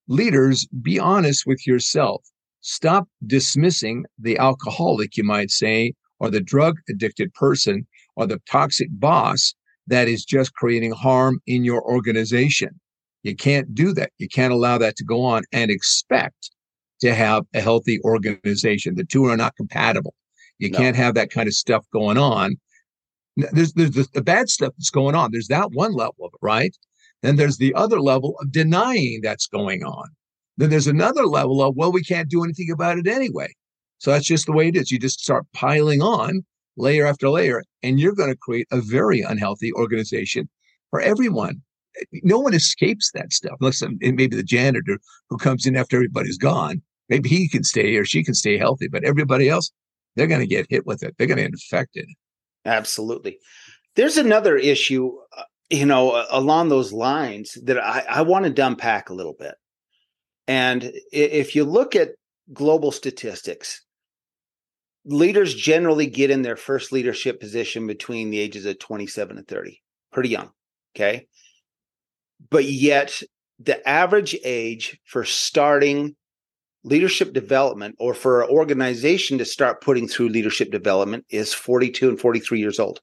leaders, 0.07 0.67
be 0.81 0.99
honest 0.99 1.43
with 1.45 1.65
yourself. 1.65 2.23
Stop 2.61 3.07
dismissing 3.25 4.03
the 4.17 4.37
alcoholic, 4.37 5.15
you 5.15 5.23
might 5.23 5.49
say, 5.49 5.93
or 6.19 6.29
the 6.29 6.41
drug 6.41 6.75
addicted 6.89 7.33
person 7.33 7.87
or 8.15 8.27
the 8.27 8.41
toxic 8.49 8.89
boss 8.91 9.53
that 9.89 10.07
is 10.07 10.23
just 10.25 10.53
creating 10.53 10.91
harm 10.91 11.41
in 11.45 11.63
your 11.63 11.81
organization. 11.83 12.79
You 13.23 13.35
can't 13.35 13.73
do 13.75 13.93
that. 13.93 14.11
You 14.17 14.29
can't 14.29 14.53
allow 14.53 14.77
that 14.77 14.95
to 14.97 15.03
go 15.03 15.23
on 15.23 15.43
and 15.51 15.69
expect 15.69 16.51
to 17.01 17.13
have 17.13 17.43
a 17.53 17.61
healthy 17.61 17.99
organization. 18.03 18.95
The 18.95 19.03
two 19.03 19.25
are 19.25 19.37
not 19.37 19.55
compatible. 19.55 20.13
You 20.57 20.69
no. 20.69 20.77
can't 20.77 20.95
have 20.95 21.15
that 21.15 21.31
kind 21.31 21.47
of 21.47 21.53
stuff 21.53 21.85
going 21.91 22.17
on. 22.17 22.57
There's, 23.35 23.73
there's 23.73 23.91
the, 23.91 24.07
the 24.13 24.21
bad 24.21 24.49
stuff 24.49 24.73
that's 24.77 24.89
going 24.89 25.15
on. 25.15 25.31
There's 25.31 25.47
that 25.47 25.71
one 25.71 25.93
level 25.93 26.25
of 26.25 26.31
it, 26.33 26.39
right? 26.41 26.75
Then 27.21 27.35
there's 27.35 27.57
the 27.57 27.73
other 27.73 27.99
level 27.99 28.35
of 28.41 28.51
denying 28.51 29.19
that's 29.21 29.47
going 29.47 29.83
on. 29.83 30.07
Then 30.57 30.69
there's 30.69 30.87
another 30.87 31.25
level 31.25 31.61
of, 31.61 31.75
well, 31.75 31.91
we 31.91 32.03
can't 32.03 32.29
do 32.29 32.43
anything 32.43 32.69
about 32.71 32.97
it 32.97 33.07
anyway. 33.07 33.53
So 33.97 34.11
that's 34.11 34.25
just 34.25 34.45
the 34.45 34.53
way 34.53 34.67
it 34.67 34.75
is. 34.75 34.91
You 34.91 34.99
just 34.99 35.21
start 35.21 35.45
piling 35.53 36.01
on 36.01 36.45
layer 36.79 37.05
after 37.05 37.29
layer, 37.29 37.63
and 37.83 37.99
you're 37.99 38.15
going 38.15 38.31
to 38.31 38.37
create 38.37 38.67
a 38.71 38.81
very 38.81 39.21
unhealthy 39.21 39.71
organization 39.73 40.49
for 40.89 41.01
everyone. 41.01 41.61
No 42.23 42.39
one 42.39 42.53
escapes 42.53 43.11
that 43.13 43.33
stuff, 43.33 43.57
unless 43.59 43.83
maybe 43.99 44.27
the 44.27 44.43
janitor 44.43 44.99
who 45.29 45.37
comes 45.37 45.65
in 45.65 45.75
after 45.75 45.97
everybody's 45.97 46.37
gone. 46.37 46.81
Maybe 47.09 47.29
he 47.29 47.49
can 47.49 47.63
stay 47.63 47.95
or 47.95 48.05
she 48.05 48.23
can 48.23 48.33
stay 48.33 48.57
healthy, 48.57 48.87
but 48.87 49.03
everybody 49.03 49.49
else, 49.49 49.71
they're 50.15 50.27
going 50.27 50.41
to 50.41 50.47
get 50.47 50.67
hit 50.69 50.85
with 50.85 51.03
it. 51.03 51.15
They're 51.17 51.27
going 51.27 51.37
to 51.37 51.43
get 51.43 51.51
infected. 51.51 52.07
Absolutely. 52.65 53.39
There's 53.95 54.17
another 54.17 54.55
issue, 54.57 55.11
uh, 55.35 55.43
you 55.69 55.85
know, 55.85 56.25
along 56.29 56.69
those 56.69 56.93
lines 56.93 57.57
that 57.63 57.79
I, 57.79 58.05
I 58.09 58.21
wanted 58.21 58.55
to 58.55 58.67
unpack 58.67 59.09
a 59.09 59.13
little 59.13 59.35
bit. 59.37 59.55
And 60.47 60.91
if 61.11 61.55
you 61.55 61.63
look 61.63 61.95
at 61.95 62.11
global 62.53 62.91
statistics, 62.91 63.83
leaders 65.09 65.53
generally 65.55 66.05
get 66.05 66.29
in 66.29 66.43
their 66.43 66.55
first 66.55 66.91
leadership 66.91 67.39
position 67.39 67.87
between 67.87 68.29
the 68.29 68.39
ages 68.39 68.65
of 68.65 68.77
27 68.79 69.37
and 69.37 69.47
30, 69.47 69.81
pretty 70.11 70.29
young. 70.29 70.51
Okay. 70.95 71.27
But 72.49 72.65
yet, 72.65 73.21
the 73.59 73.85
average 73.87 74.35
age 74.43 74.99
for 75.05 75.25
starting 75.25 76.15
leadership 76.83 77.33
development 77.33 77.95
or 77.99 78.13
for 78.13 78.43
an 78.43 78.49
organization 78.49 79.39
to 79.39 79.45
start 79.45 79.81
putting 79.81 80.07
through 80.07 80.29
leadership 80.29 80.71
development 80.71 81.25
is 81.29 81.53
42 81.53 82.09
and 82.09 82.19
43 82.19 82.59
years 82.59 82.79
old. 82.79 83.01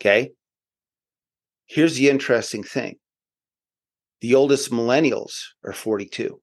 Okay. 0.00 0.32
Here's 1.66 1.96
the 1.96 2.08
interesting 2.08 2.64
thing 2.64 2.96
the 4.22 4.34
oldest 4.34 4.70
millennials 4.70 5.42
are 5.64 5.72
42. 5.72 6.40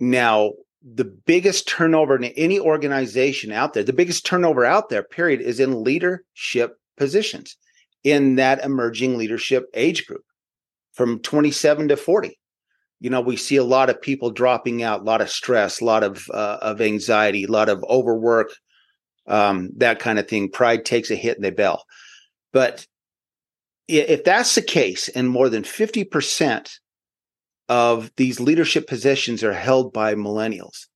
Now, 0.00 0.52
the 0.84 1.04
biggest 1.04 1.68
turnover 1.68 2.16
in 2.16 2.24
any 2.24 2.58
organization 2.58 3.52
out 3.52 3.72
there, 3.72 3.84
the 3.84 3.92
biggest 3.92 4.26
turnover 4.26 4.64
out 4.64 4.88
there, 4.88 5.02
period, 5.02 5.40
is 5.40 5.60
in 5.60 5.84
leadership 5.84 6.76
positions 6.96 7.56
in 8.04 8.36
that 8.36 8.64
emerging 8.64 9.16
leadership 9.16 9.66
age 9.74 10.06
group 10.06 10.24
from 10.92 11.20
27 11.20 11.88
to 11.88 11.96
40 11.96 12.38
you 13.00 13.10
know 13.10 13.20
we 13.20 13.36
see 13.36 13.56
a 13.56 13.64
lot 13.64 13.90
of 13.90 14.00
people 14.00 14.30
dropping 14.30 14.82
out 14.82 15.00
a 15.00 15.04
lot 15.04 15.20
of 15.20 15.30
stress 15.30 15.80
a 15.80 15.84
lot 15.84 16.02
of 16.02 16.26
uh, 16.32 16.58
of 16.62 16.80
anxiety 16.80 17.44
a 17.44 17.50
lot 17.50 17.68
of 17.68 17.84
overwork 17.84 18.50
um, 19.28 19.70
that 19.76 20.00
kind 20.00 20.18
of 20.18 20.26
thing. 20.26 20.50
Pride 20.50 20.84
takes 20.84 21.10
a 21.10 21.14
hit 21.14 21.36
and 21.36 21.44
they 21.44 21.50
bail 21.50 21.82
but 22.52 22.86
if 23.88 24.24
that's 24.24 24.54
the 24.54 24.62
case 24.62 25.08
and 25.08 25.28
more 25.28 25.48
than 25.48 25.64
50% 25.64 26.70
of 27.68 28.10
these 28.16 28.40
leadership 28.40 28.86
positions 28.86 29.42
are 29.42 29.52
held 29.52 29.92
by 29.92 30.14
millennials. 30.14 30.86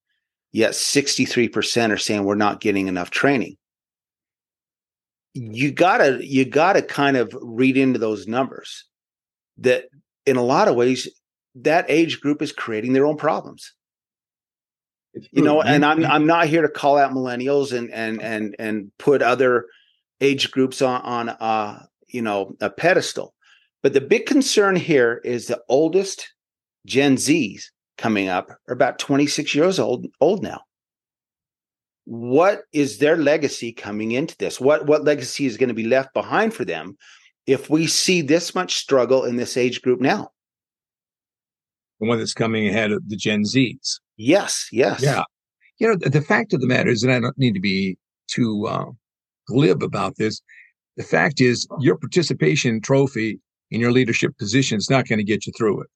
Yet 0.53 0.73
63% 0.73 1.91
are 1.91 1.99
saying 1.99 2.25
we're 2.25 2.35
not 2.35 2.61
getting 2.61 2.89
enough 2.89 3.11
training. 3.11 3.57
You 5.35 5.71
gotta 5.71 6.19
you 6.27 6.47
gotta 6.47 6.81
kind 6.81 7.17
of 7.19 7.37
read 7.43 7.77
into 7.77 7.99
those 7.99 8.27
numbers 8.27 8.85
that 9.59 9.85
in 10.25 10.37
a 10.37 10.43
lot 10.43 10.69
of 10.69 10.77
ways 10.77 11.09
that 11.57 11.85
age 11.89 12.21
group 12.21 12.41
is 12.41 12.53
creating 12.53 12.95
their 12.95 13.07
own 13.07 13.19
problems. 13.19 13.75
You 15.31 15.43
know 15.43 15.63
and 15.63 15.85
i'm 15.85 16.05
i'm 16.05 16.27
not 16.27 16.47
here 16.47 16.61
to 16.63 16.69
call 16.69 16.99
out 16.99 17.13
millennials 17.13 17.73
and 17.77 17.91
and 17.91 18.21
and 18.21 18.57
and 18.59 18.93
put 18.99 19.23
other 19.23 19.67
age 20.21 20.51
groups 20.51 20.83
on 20.83 21.01
on 21.03 21.29
uh 21.29 21.85
you 22.09 22.23
know 22.23 22.55
a 22.61 22.71
pedestal. 22.71 23.35
But 23.83 23.93
the 23.93 24.01
big 24.01 24.27
concern 24.27 24.77
here 24.77 25.21
is 25.25 25.47
the 25.47 25.63
oldest 25.69 26.33
gen 26.87 27.17
z's 27.17 27.71
coming 27.99 28.29
up 28.29 28.51
are 28.69 28.75
about 28.75 28.99
26 28.99 29.55
years 29.55 29.79
old 29.79 30.07
old 30.21 30.43
now 30.43 30.61
what 32.05 32.63
is 32.73 32.99
their 32.99 33.17
legacy 33.17 33.73
coming 33.73 34.13
into 34.13 34.37
this 34.39 34.61
what 34.61 34.87
what 34.87 35.05
legacy 35.05 35.45
is 35.45 35.57
going 35.57 35.69
to 35.69 35.75
be 35.75 35.87
left 35.87 36.15
behind 36.15 36.55
for 36.55 36.65
them 36.65 36.97
if 37.47 37.69
we 37.69 37.87
see 37.87 38.23
this 38.23 38.55
much 38.55 38.77
struggle 38.77 39.25
in 39.25 39.37
this 39.37 39.57
age 39.57 39.83
group 39.83 40.01
now 40.01 40.31
the 42.01 42.07
one 42.07 42.19
that's 42.19 42.35
coming 42.35 42.69
ahead 42.69 42.93
of 42.93 43.09
the 43.09 43.17
Gen 43.17 43.43
Zs. 43.43 44.01
Yes, 44.17 44.69
yes. 44.73 45.03
Yeah. 45.03 45.25
You 45.79 45.89
know, 45.89 45.97
the, 45.97 46.11
the 46.11 46.21
fact 46.21 46.53
of 46.53 46.61
the 46.61 46.67
matter 46.67 46.91
is, 46.91 47.03
and 47.03 47.13
I 47.13 47.21
don't 47.21 47.39
need 47.39 47.55
to 47.55 47.61
be 47.61 47.97
too 48.29 48.67
uh, 48.67 48.87
glib 49.49 49.83
about 49.83 50.17
this, 50.17 50.41
the 50.97 51.03
fact 51.03 51.41
is 51.41 51.67
your 51.81 51.97
participation 51.97 52.81
trophy 52.81 53.41
in 53.71 53.81
your 53.81 53.93
leadership 53.93 54.37
position 54.39 54.79
is 54.79 54.89
not 54.89 55.07
going 55.09 55.19
to 55.19 55.25
get 55.25 55.47
you 55.47 55.53
through 55.57 55.83
it. 55.83 55.89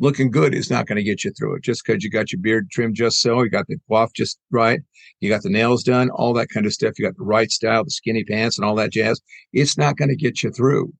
Looking 0.00 0.30
good 0.30 0.54
is 0.54 0.70
not 0.70 0.86
going 0.86 0.96
to 0.96 1.02
get 1.02 1.24
you 1.24 1.32
through 1.32 1.56
it. 1.56 1.62
Just 1.62 1.84
because 1.84 2.04
you 2.04 2.10
got 2.10 2.30
your 2.30 2.40
beard 2.40 2.70
trimmed 2.70 2.94
just 2.94 3.20
so, 3.20 3.42
you 3.42 3.50
got 3.50 3.66
the 3.66 3.78
coif 3.90 4.12
just 4.14 4.38
right, 4.50 4.80
you 5.20 5.28
got 5.28 5.42
the 5.42 5.50
nails 5.50 5.82
done, 5.82 6.08
all 6.10 6.32
that 6.34 6.50
kind 6.50 6.66
of 6.66 6.72
stuff. 6.72 6.98
You 6.98 7.04
got 7.04 7.16
the 7.16 7.24
right 7.24 7.50
style, 7.50 7.84
the 7.84 7.90
skinny 7.90 8.24
pants, 8.24 8.58
and 8.58 8.64
all 8.64 8.76
that 8.76 8.92
jazz. 8.92 9.20
It's 9.52 9.76
not 9.76 9.96
going 9.96 10.10
to 10.10 10.16
get 10.16 10.42
you 10.42 10.50
through 10.50 10.92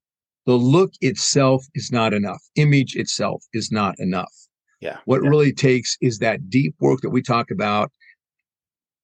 the 0.49 0.57
look 0.57 0.95
itself 1.03 1.67
is 1.75 1.93
not 1.93 2.15
enough. 2.15 2.43
Image 2.57 2.97
itself 2.97 3.45
is 3.53 3.71
not 3.71 3.95
enough. 3.99 4.33
Yeah. 4.81 4.97
What 5.05 5.23
yeah. 5.23 5.29
really 5.29 5.53
takes 5.53 5.99
is 6.01 6.21
that 6.21 6.49
deep 6.49 6.75
work 6.81 7.03
that 7.03 7.11
we 7.11 7.21
talk 7.21 7.51
about 7.51 7.93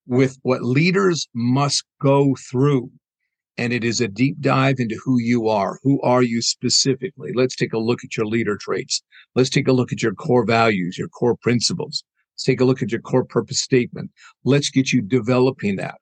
with 0.07 0.39
what 0.41 0.63
leaders 0.63 1.29
must 1.35 1.85
go 2.01 2.35
through. 2.51 2.91
And 3.57 3.73
it 3.73 3.85
is 3.85 4.01
a 4.01 4.09
deep 4.09 4.41
dive 4.41 4.77
into 4.79 5.01
who 5.05 5.21
you 5.21 5.49
are. 5.49 5.79
Who 5.83 6.01
are 6.03 6.23
you 6.23 6.43
specifically? 6.43 7.31
Let's 7.35 7.55
take 7.55 7.73
a 7.73 7.79
look 7.79 8.01
at 8.05 8.17
your 8.17 8.27
leader 8.27 8.57
traits. 8.57 9.03
Let's 9.35 9.51
take 9.51 9.69
a 9.69 9.73
look 9.73 9.93
at 9.93 10.03
your 10.03 10.15
core 10.15 10.45
values, 10.45 10.99
your 10.99 11.09
core 11.09 11.37
principles. 11.37 12.03
Let's 12.35 12.45
take 12.45 12.61
a 12.61 12.65
look 12.65 12.83
at 12.83 12.91
your 12.91 13.01
core 13.01 13.25
purpose 13.25 13.61
statement. 13.61 14.11
Let's 14.45 14.71
get 14.71 14.93
you 14.93 15.03
developing 15.03 15.77
that. 15.77 15.97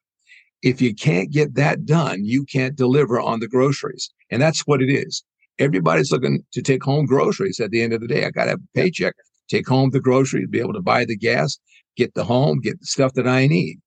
If 0.62 0.80
you 0.80 0.94
can't 0.94 1.30
get 1.30 1.54
that 1.56 1.84
done, 1.84 2.24
you 2.24 2.44
can't 2.44 2.76
deliver 2.76 3.20
on 3.20 3.40
the 3.40 3.48
groceries. 3.48 4.10
And 4.30 4.40
that's 4.40 4.66
what 4.66 4.80
it 4.80 4.90
is 4.90 5.22
everybody's 5.58 6.10
looking 6.12 6.44
to 6.52 6.62
take 6.62 6.82
home 6.82 7.06
groceries 7.06 7.60
at 7.60 7.70
the 7.70 7.82
end 7.82 7.92
of 7.92 8.00
the 8.00 8.08
day. 8.08 8.24
I 8.24 8.30
got 8.30 8.44
to 8.44 8.50
have 8.50 8.60
a 8.60 8.78
paycheck, 8.78 9.14
take 9.48 9.68
home 9.68 9.90
the 9.90 10.00
groceries, 10.00 10.48
be 10.48 10.60
able 10.60 10.72
to 10.72 10.82
buy 10.82 11.04
the 11.04 11.16
gas, 11.16 11.58
get 11.96 12.14
the 12.14 12.24
home, 12.24 12.60
get 12.60 12.80
the 12.80 12.86
stuff 12.86 13.14
that 13.14 13.28
I 13.28 13.46
need. 13.46 13.78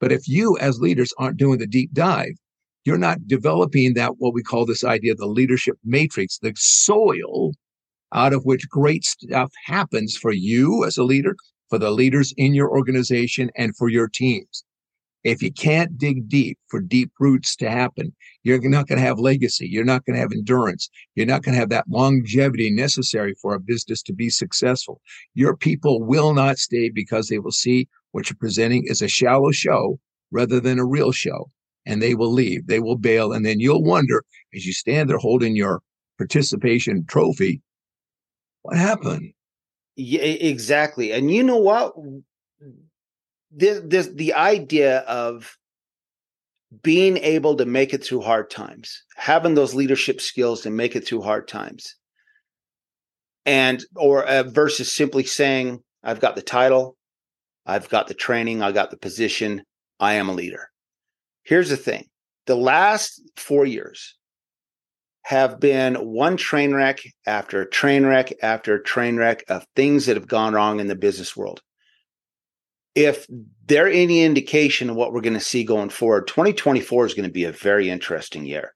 But 0.00 0.12
if 0.12 0.28
you, 0.28 0.56
as 0.58 0.80
leaders, 0.80 1.12
aren't 1.18 1.36
doing 1.36 1.58
the 1.58 1.66
deep 1.66 1.92
dive, 1.92 2.34
you're 2.88 2.96
not 2.96 3.28
developing 3.28 3.92
that 3.92 4.14
what 4.16 4.32
we 4.32 4.42
call 4.42 4.64
this 4.64 4.82
idea 4.82 5.12
of 5.12 5.18
the 5.18 5.26
leadership 5.26 5.76
matrix, 5.84 6.38
the 6.38 6.54
soil 6.56 7.52
out 8.14 8.32
of 8.32 8.46
which 8.46 8.66
great 8.70 9.04
stuff 9.04 9.52
happens 9.66 10.16
for 10.16 10.32
you 10.32 10.86
as 10.86 10.96
a 10.96 11.04
leader, 11.04 11.36
for 11.68 11.78
the 11.78 11.90
leaders 11.90 12.32
in 12.38 12.54
your 12.54 12.70
organization, 12.70 13.50
and 13.56 13.76
for 13.76 13.90
your 13.90 14.08
teams. 14.08 14.64
If 15.22 15.42
you 15.42 15.52
can't 15.52 15.98
dig 15.98 16.30
deep 16.30 16.58
for 16.68 16.80
deep 16.80 17.12
roots 17.20 17.56
to 17.56 17.68
happen, 17.68 18.14
you're 18.42 18.58
not 18.66 18.88
going 18.88 18.98
to 18.98 19.04
have 19.04 19.18
legacy. 19.18 19.68
You're 19.68 19.84
not 19.84 20.06
going 20.06 20.14
to 20.14 20.20
have 20.22 20.32
endurance. 20.32 20.88
You're 21.14 21.26
not 21.26 21.42
going 21.42 21.52
to 21.52 21.60
have 21.60 21.68
that 21.68 21.90
longevity 21.90 22.70
necessary 22.70 23.34
for 23.42 23.52
a 23.52 23.60
business 23.60 24.00
to 24.04 24.14
be 24.14 24.30
successful. 24.30 25.02
Your 25.34 25.54
people 25.54 26.02
will 26.02 26.32
not 26.32 26.56
stay 26.56 26.88
because 26.88 27.28
they 27.28 27.38
will 27.38 27.52
see 27.52 27.86
what 28.12 28.30
you're 28.30 28.38
presenting 28.40 28.84
is 28.86 29.02
a 29.02 29.08
shallow 29.08 29.50
show 29.50 30.00
rather 30.30 30.58
than 30.58 30.78
a 30.78 30.86
real 30.86 31.12
show. 31.12 31.50
And 31.88 32.02
they 32.02 32.14
will 32.14 32.30
leave, 32.30 32.66
they 32.66 32.80
will 32.80 32.98
bail. 32.98 33.32
And 33.32 33.46
then 33.46 33.60
you'll 33.60 33.82
wonder 33.82 34.22
as 34.54 34.66
you 34.66 34.74
stand 34.74 35.08
there 35.08 35.16
holding 35.16 35.56
your 35.56 35.80
participation 36.18 37.06
trophy, 37.08 37.62
what 38.62 38.76
happened? 38.76 39.32
Yeah, 39.96 40.20
exactly. 40.20 41.12
And 41.12 41.30
you 41.30 41.42
know 41.42 41.56
what? 41.56 41.94
This, 43.50 43.80
this, 43.84 44.08
the 44.08 44.34
idea 44.34 44.98
of 45.00 45.56
being 46.82 47.16
able 47.16 47.56
to 47.56 47.64
make 47.64 47.94
it 47.94 48.04
through 48.04 48.20
hard 48.20 48.50
times, 48.50 49.02
having 49.16 49.54
those 49.54 49.74
leadership 49.74 50.20
skills 50.20 50.60
to 50.60 50.70
make 50.70 50.94
it 50.94 51.06
through 51.06 51.22
hard 51.22 51.48
times, 51.48 51.96
and 53.46 53.82
or 53.96 54.24
uh, 54.24 54.42
versus 54.42 54.94
simply 54.94 55.24
saying, 55.24 55.82
"I've 56.02 56.20
got 56.20 56.36
the 56.36 56.42
title, 56.42 56.98
I've 57.64 57.88
got 57.88 58.08
the 58.08 58.14
training, 58.14 58.62
I 58.62 58.72
got 58.72 58.90
the 58.90 58.98
position, 58.98 59.62
I 59.98 60.14
am 60.14 60.28
a 60.28 60.34
leader." 60.34 60.68
Here's 61.48 61.70
the 61.70 61.76
thing: 61.76 62.04
the 62.46 62.56
last 62.56 63.20
four 63.36 63.66
years 63.66 64.14
have 65.22 65.60
been 65.60 65.94
one 65.96 66.36
train 66.36 66.74
wreck 66.74 67.00
after 67.26 67.64
train 67.64 68.06
wreck 68.06 68.32
after 68.42 68.78
train 68.78 69.16
wreck 69.16 69.44
of 69.48 69.66
things 69.74 70.06
that 70.06 70.16
have 70.16 70.28
gone 70.28 70.54
wrong 70.54 70.80
in 70.80 70.86
the 70.86 70.94
business 70.94 71.36
world 71.36 71.60
if 72.98 73.28
there 73.66 73.86
any 73.86 74.24
indication 74.24 74.90
of 74.90 74.96
what 74.96 75.12
we're 75.12 75.20
going 75.20 75.34
to 75.34 75.40
see 75.40 75.62
going 75.62 75.88
forward, 75.88 76.26
2024 76.26 77.06
is 77.06 77.14
going 77.14 77.28
to 77.28 77.32
be 77.32 77.44
a 77.44 77.52
very 77.52 77.88
interesting 77.88 78.44
year. 78.44 78.74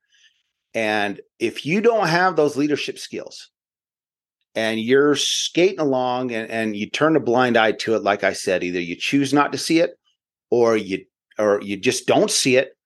And 0.74 1.20
if 1.40 1.66
you 1.66 1.80
don't 1.80 2.06
have 2.06 2.36
those 2.36 2.56
leadership 2.56 3.00
skills 3.00 3.50
and 4.54 4.78
you're 4.78 5.16
skating 5.16 5.80
along 5.80 6.30
and, 6.30 6.48
and 6.52 6.76
you 6.76 6.88
turn 6.88 7.16
a 7.16 7.20
blind 7.20 7.56
eye 7.56 7.72
to 7.72 7.96
it, 7.96 8.04
like 8.04 8.22
I 8.22 8.32
said, 8.32 8.62
either 8.62 8.80
you 8.80 8.94
choose 8.94 9.32
not 9.32 9.50
to 9.52 9.58
see 9.58 9.80
it 9.80 9.90
or 10.50 10.76
you 10.76 11.04
or 11.42 11.60
you 11.62 11.76
just 11.76 12.06
don't 12.06 12.30
see 12.30 12.56
it 12.56 12.76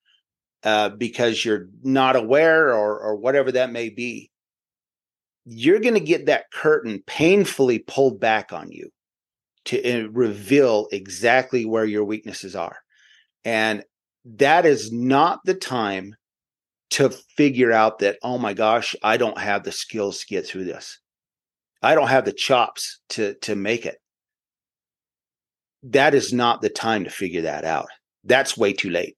uh, 0.65 0.89
because 0.91 1.45
you're 1.45 1.69
not 1.83 2.17
aware 2.17 2.75
or 2.75 2.99
or 2.99 3.17
whatever 3.17 3.53
that 3.53 3.71
may 3.71 3.89
be, 3.89 4.31
you're 5.45 5.81
going 5.81 5.95
to 5.95 6.01
get 6.01 6.27
that 6.27 6.51
curtain 6.53 7.03
painfully 7.07 7.79
pulled 7.79 8.19
back 8.19 8.53
on 8.53 8.71
you 8.71 8.91
to 9.67 10.05
uh, 10.05 10.09
reveal 10.09 10.89
exactly 10.91 11.65
where 11.65 11.85
your 11.85 12.05
weaknesses 12.05 12.57
are. 12.57 12.79
And 13.45 13.85
that 14.25 14.67
is 14.67 14.91
not 14.91 15.41
the 15.45 15.55
time 15.55 16.17
to 16.91 17.11
figure 17.11 17.73
out 17.73 18.01
that, 18.01 18.19
oh 18.23 18.39
my 18.39 18.55
gosh, 18.55 18.97
I 19.03 19.17
don't 19.17 19.39
have 19.39 19.65
the 19.65 19.73
skills 19.73 20.21
to 20.21 20.27
get 20.27 20.47
through 20.47 20.65
this. 20.65 20.99
I 21.83 21.95
don't 21.95 22.09
have 22.09 22.25
the 22.25 22.33
chops 22.33 23.01
to, 23.11 23.35
to 23.43 23.55
make 23.55 23.87
it. 23.87 23.99
That 25.83 26.15
is 26.15 26.33
not 26.33 26.63
the 26.63 26.71
time 26.71 27.05
to 27.05 27.11
figure 27.11 27.43
that 27.43 27.65
out. 27.65 27.89
That's 28.27 28.57
way 28.57 28.73
too 28.73 28.91
late. 28.91 29.17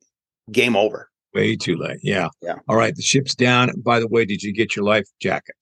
Game 0.53 0.77
over. 0.77 1.11
Way 1.35 1.57
too 1.57 1.77
late. 1.77 1.99
Yeah. 2.03 2.29
Yeah. 2.43 2.57
All 2.69 2.77
right. 2.77 2.95
The 2.95 3.03
ship's 3.03 3.35
down. 3.35 3.71
By 3.81 4.01
the 4.01 4.09
way, 4.09 4.25
did 4.25 4.43
you 4.43 4.53
get 4.53 4.77
your 4.77 4.85
life 4.85 5.07
jacket? 5.21 5.55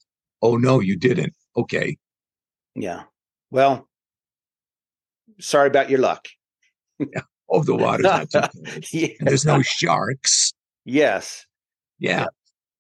Oh, 0.42 0.56
no, 0.56 0.80
you 0.80 0.96
didn't. 0.96 1.34
Okay. 1.56 1.96
Yeah. 2.74 3.04
Well, 3.50 3.88
sorry 5.40 5.68
about 5.68 5.90
your 5.90 6.00
luck. 6.00 6.28
yeah. 6.98 7.22
Oh, 7.48 7.62
the 7.62 7.76
water's 7.76 8.04
not 8.04 8.30
too 8.30 8.80
yeah. 8.92 9.14
There's 9.20 9.46
no 9.46 9.62
sharks. 9.62 10.52
Yes. 10.84 11.46
Yeah. 11.98 12.20
yeah. 12.20 12.26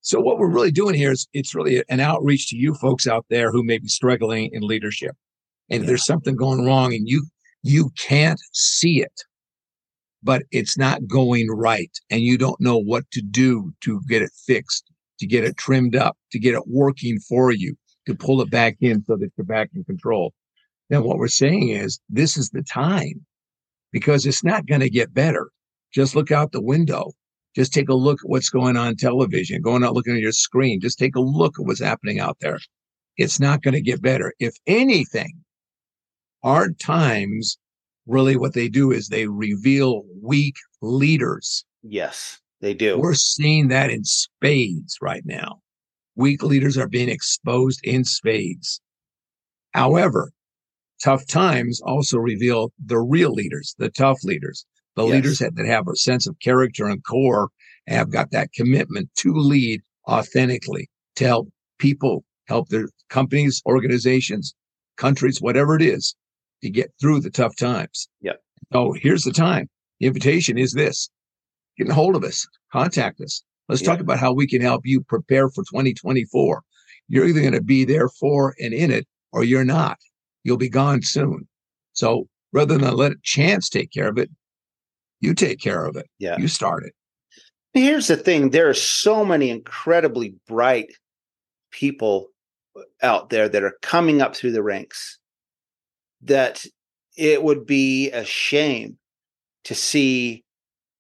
So 0.00 0.20
what 0.20 0.38
we're 0.38 0.50
really 0.50 0.70
doing 0.70 0.94
here 0.94 1.12
is 1.12 1.26
it's 1.32 1.54
really 1.54 1.82
an 1.88 2.00
outreach 2.00 2.48
to 2.50 2.56
you 2.56 2.74
folks 2.74 3.06
out 3.06 3.26
there 3.28 3.50
who 3.50 3.64
may 3.64 3.78
be 3.78 3.88
struggling 3.88 4.50
in 4.52 4.62
leadership. 4.62 5.16
And 5.70 5.82
yeah. 5.82 5.88
there's 5.88 6.04
something 6.04 6.36
going 6.36 6.64
wrong 6.64 6.94
and 6.94 7.08
you 7.08 7.26
you 7.62 7.90
can't 7.98 8.40
see 8.52 9.02
it, 9.02 9.12
but 10.26 10.42
it's 10.50 10.76
not 10.76 11.06
going 11.06 11.48
right 11.48 11.90
and 12.10 12.20
you 12.20 12.36
don't 12.36 12.60
know 12.60 12.76
what 12.76 13.10
to 13.12 13.22
do 13.22 13.72
to 13.80 14.00
get 14.08 14.22
it 14.22 14.32
fixed, 14.46 14.90
to 15.20 15.26
get 15.26 15.44
it 15.44 15.56
trimmed 15.56 15.96
up, 15.96 16.16
to 16.32 16.38
get 16.38 16.54
it 16.54 16.66
working 16.66 17.18
for 17.20 17.50
you, 17.50 17.74
to 18.06 18.14
pull 18.14 18.42
it 18.42 18.50
back 18.50 18.76
in 18.80 19.02
so 19.04 19.16
that 19.16 19.30
you're 19.36 19.46
back 19.46 19.70
in 19.74 19.84
control 19.84 20.34
then 20.88 21.02
what 21.02 21.18
we're 21.18 21.28
saying 21.28 21.70
is 21.70 22.00
this 22.08 22.36
is 22.36 22.50
the 22.50 22.62
time 22.62 23.24
because 23.92 24.26
it's 24.26 24.44
not 24.44 24.66
going 24.66 24.80
to 24.80 24.90
get 24.90 25.14
better. 25.14 25.50
Just 25.92 26.14
look 26.14 26.30
out 26.30 26.52
the 26.52 26.62
window. 26.62 27.12
Just 27.54 27.72
take 27.72 27.88
a 27.88 27.94
look 27.94 28.20
at 28.22 28.28
what's 28.28 28.50
going 28.50 28.76
on 28.76 28.96
television, 28.96 29.62
going 29.62 29.82
out 29.82 29.94
looking 29.94 30.14
at 30.14 30.20
your 30.20 30.32
screen. 30.32 30.80
Just 30.80 30.98
take 30.98 31.16
a 31.16 31.20
look 31.20 31.58
at 31.58 31.64
what's 31.64 31.80
happening 31.80 32.20
out 32.20 32.36
there. 32.40 32.60
It's 33.16 33.40
not 33.40 33.62
going 33.62 33.74
to 33.74 33.80
get 33.80 34.02
better. 34.02 34.34
If 34.38 34.56
anything, 34.66 35.42
hard 36.44 36.78
times 36.78 37.58
really 38.06 38.36
what 38.36 38.54
they 38.54 38.68
do 38.68 38.92
is 38.92 39.08
they 39.08 39.26
reveal 39.26 40.02
weak 40.22 40.56
leaders. 40.80 41.64
Yes, 41.82 42.40
they 42.60 42.74
do. 42.74 42.98
We're 42.98 43.14
seeing 43.14 43.68
that 43.68 43.90
in 43.90 44.04
spades 44.04 44.96
right 45.00 45.22
now. 45.24 45.60
Weak 46.14 46.42
leaders 46.42 46.78
are 46.78 46.88
being 46.88 47.08
exposed 47.08 47.80
in 47.84 48.04
spades. 48.04 48.80
However, 49.72 50.30
tough 51.02 51.26
times 51.26 51.80
also 51.82 52.18
reveal 52.18 52.72
the 52.84 52.98
real 52.98 53.32
leaders, 53.32 53.74
the 53.78 53.90
tough 53.90 54.24
leaders, 54.24 54.64
the 54.94 55.04
yes. 55.04 55.12
leaders 55.12 55.38
that, 55.38 55.54
that 55.56 55.66
have 55.66 55.86
a 55.88 55.96
sense 55.96 56.26
of 56.26 56.38
character 56.40 56.86
and 56.86 57.04
core 57.04 57.50
and 57.86 57.96
have 57.96 58.10
got 58.10 58.30
that 58.30 58.52
commitment 58.52 59.10
to 59.16 59.32
lead 59.34 59.82
authentically, 60.08 60.88
to 61.16 61.24
help 61.26 61.48
people, 61.78 62.24
help 62.46 62.68
their 62.68 62.88
companies, 63.10 63.62
organizations, 63.66 64.54
countries, 64.96 65.42
whatever 65.42 65.76
it 65.76 65.82
is, 65.82 66.16
to 66.62 66.70
get 66.70 66.92
through 67.00 67.20
the 67.20 67.30
tough 67.30 67.56
times. 67.56 68.08
Yep. 68.20 68.40
So 68.72 68.94
here's 69.00 69.22
the 69.22 69.32
time. 69.32 69.68
The 70.00 70.06
invitation 70.06 70.58
is 70.58 70.72
this. 70.72 71.08
Get 71.78 71.88
a 71.88 71.94
hold 71.94 72.16
of 72.16 72.24
us, 72.24 72.46
contact 72.72 73.20
us. 73.20 73.42
Let's 73.68 73.82
talk 73.82 74.00
about 74.00 74.18
how 74.18 74.32
we 74.32 74.46
can 74.46 74.62
help 74.62 74.82
you 74.84 75.02
prepare 75.02 75.48
for 75.48 75.62
2024. 75.64 76.62
You're 77.08 77.26
either 77.26 77.40
going 77.40 77.52
to 77.52 77.62
be 77.62 77.84
there 77.84 78.08
for 78.08 78.54
and 78.60 78.72
in 78.72 78.90
it, 78.90 79.06
or 79.32 79.44
you're 79.44 79.64
not 79.64 79.98
you'll 80.46 80.56
be 80.56 80.70
gone 80.70 81.02
soon. 81.02 81.46
So 81.92 82.28
rather 82.52 82.78
than 82.78 82.96
let 82.96 83.20
chance 83.22 83.68
take 83.68 83.92
care 83.92 84.08
of 84.08 84.16
it, 84.16 84.30
you 85.20 85.34
take 85.34 85.60
care 85.60 85.84
of 85.84 85.96
it. 85.96 86.06
Yeah. 86.20 86.38
You 86.38 86.46
start 86.46 86.84
it. 86.84 86.92
Here's 87.74 88.06
the 88.06 88.16
thing 88.16 88.50
there 88.50 88.68
are 88.68 88.74
so 88.74 89.24
many 89.24 89.50
incredibly 89.50 90.36
bright 90.46 90.92
people 91.72 92.28
out 93.02 93.30
there 93.30 93.48
that 93.48 93.64
are 93.64 93.74
coming 93.82 94.22
up 94.22 94.36
through 94.36 94.52
the 94.52 94.62
ranks 94.62 95.18
that 96.22 96.64
it 97.16 97.42
would 97.42 97.66
be 97.66 98.10
a 98.10 98.24
shame 98.24 98.98
to 99.64 99.74
see 99.74 100.44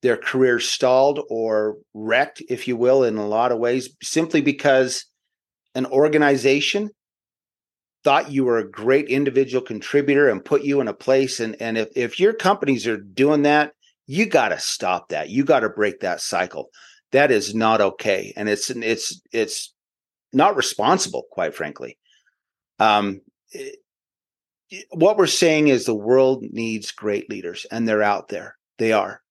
their 0.02 0.16
career 0.16 0.60
stalled 0.60 1.20
or 1.30 1.76
wrecked, 1.94 2.42
if 2.48 2.68
you 2.68 2.76
will, 2.76 3.04
in 3.04 3.16
a 3.16 3.26
lot 3.26 3.52
of 3.52 3.58
ways, 3.58 3.90
simply 4.02 4.40
because 4.40 5.06
an 5.74 5.86
organization 5.86 6.90
thought 8.04 8.30
you 8.30 8.44
were 8.44 8.58
a 8.58 8.70
great 8.70 9.08
individual 9.08 9.64
contributor 9.64 10.28
and 10.28 10.44
put 10.44 10.62
you 10.62 10.80
in 10.80 10.86
a 10.86 10.94
place 10.94 11.40
and 11.40 11.60
and 11.60 11.76
if, 11.76 11.88
if 11.96 12.20
your 12.20 12.32
companies 12.32 12.86
are 12.86 12.96
doing 12.96 13.42
that 13.42 13.72
you 14.06 14.26
got 14.26 14.50
to 14.50 14.58
stop 14.60 15.08
that. 15.08 15.30
You 15.30 15.44
got 15.44 15.60
to 15.60 15.68
break 15.68 16.00
that 16.00 16.20
cycle. 16.20 16.70
That 17.12 17.30
is 17.30 17.54
not 17.54 17.80
okay 17.80 18.32
and 18.36 18.48
it's 18.48 18.70
it's 18.70 19.20
it's 19.32 19.74
not 20.32 20.56
responsible 20.56 21.24
quite 21.30 21.54
frankly. 21.54 21.98
Um 22.78 23.20
it, 23.50 23.76
what 24.90 25.16
we're 25.16 25.26
saying 25.26 25.68
is 25.68 25.84
the 25.84 25.94
world 25.94 26.42
needs 26.50 26.90
great 26.90 27.28
leaders 27.30 27.66
and 27.70 27.86
they're 27.86 28.02
out 28.02 28.28
there 28.28 28.56
they 28.78 28.92
are 28.92 29.22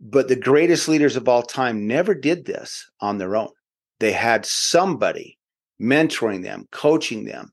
but 0.00 0.28
the 0.28 0.36
greatest 0.36 0.88
leaders 0.88 1.16
of 1.16 1.28
all 1.28 1.42
time 1.42 1.86
never 1.86 2.14
did 2.14 2.44
this 2.44 2.90
on 3.00 3.18
their 3.18 3.36
own 3.36 3.48
they 4.00 4.12
had 4.12 4.44
somebody 4.44 5.38
mentoring 5.80 6.42
them 6.42 6.66
coaching 6.72 7.24
them 7.24 7.52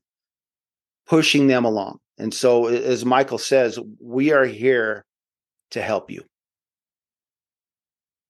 pushing 1.06 1.46
them 1.46 1.64
along. 1.64 1.98
And 2.18 2.32
so, 2.32 2.68
as 2.68 3.04
Maikel 3.04 3.40
says, 3.40 3.78
we 4.00 4.32
are 4.32 4.44
here 4.44 5.04
to 5.70 5.82
help 5.82 6.10
you. 6.10 6.22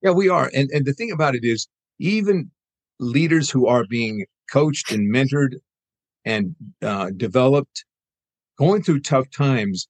Yeah, 0.01 0.11
we 0.11 0.29
are. 0.29 0.51
And, 0.53 0.69
and 0.71 0.85
the 0.85 0.93
thing 0.93 1.11
about 1.11 1.35
it 1.35 1.43
is, 1.43 1.67
even 1.99 2.51
leaders 2.99 3.49
who 3.49 3.67
are 3.67 3.85
being 3.89 4.25
coached 4.51 4.91
and 4.91 5.13
mentored 5.13 5.55
and 6.25 6.55
uh, 6.81 7.11
developed, 7.15 7.85
going 8.57 8.83
through 8.83 9.01
tough 9.01 9.29
times, 9.31 9.87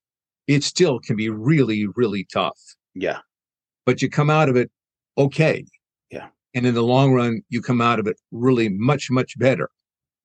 it 0.48 0.64
still 0.64 1.00
can 1.00 1.16
be 1.16 1.30
really, 1.30 1.88
really 1.96 2.26
tough. 2.34 2.60
Yeah. 2.96 3.20
but 3.86 4.02
you 4.02 4.10
come 4.10 4.30
out 4.30 4.50
of 4.50 4.56
it 4.56 4.70
okay. 5.18 5.66
Yeah. 6.12 6.28
And 6.54 6.66
in 6.66 6.74
the 6.76 6.84
long 6.84 7.12
run, 7.14 7.42
you 7.50 7.62
come 7.62 7.82
out 7.82 8.00
of 8.00 8.08
it 8.08 8.18
really 8.32 8.70
much, 8.70 9.10
much 9.12 9.38
better. 9.40 9.70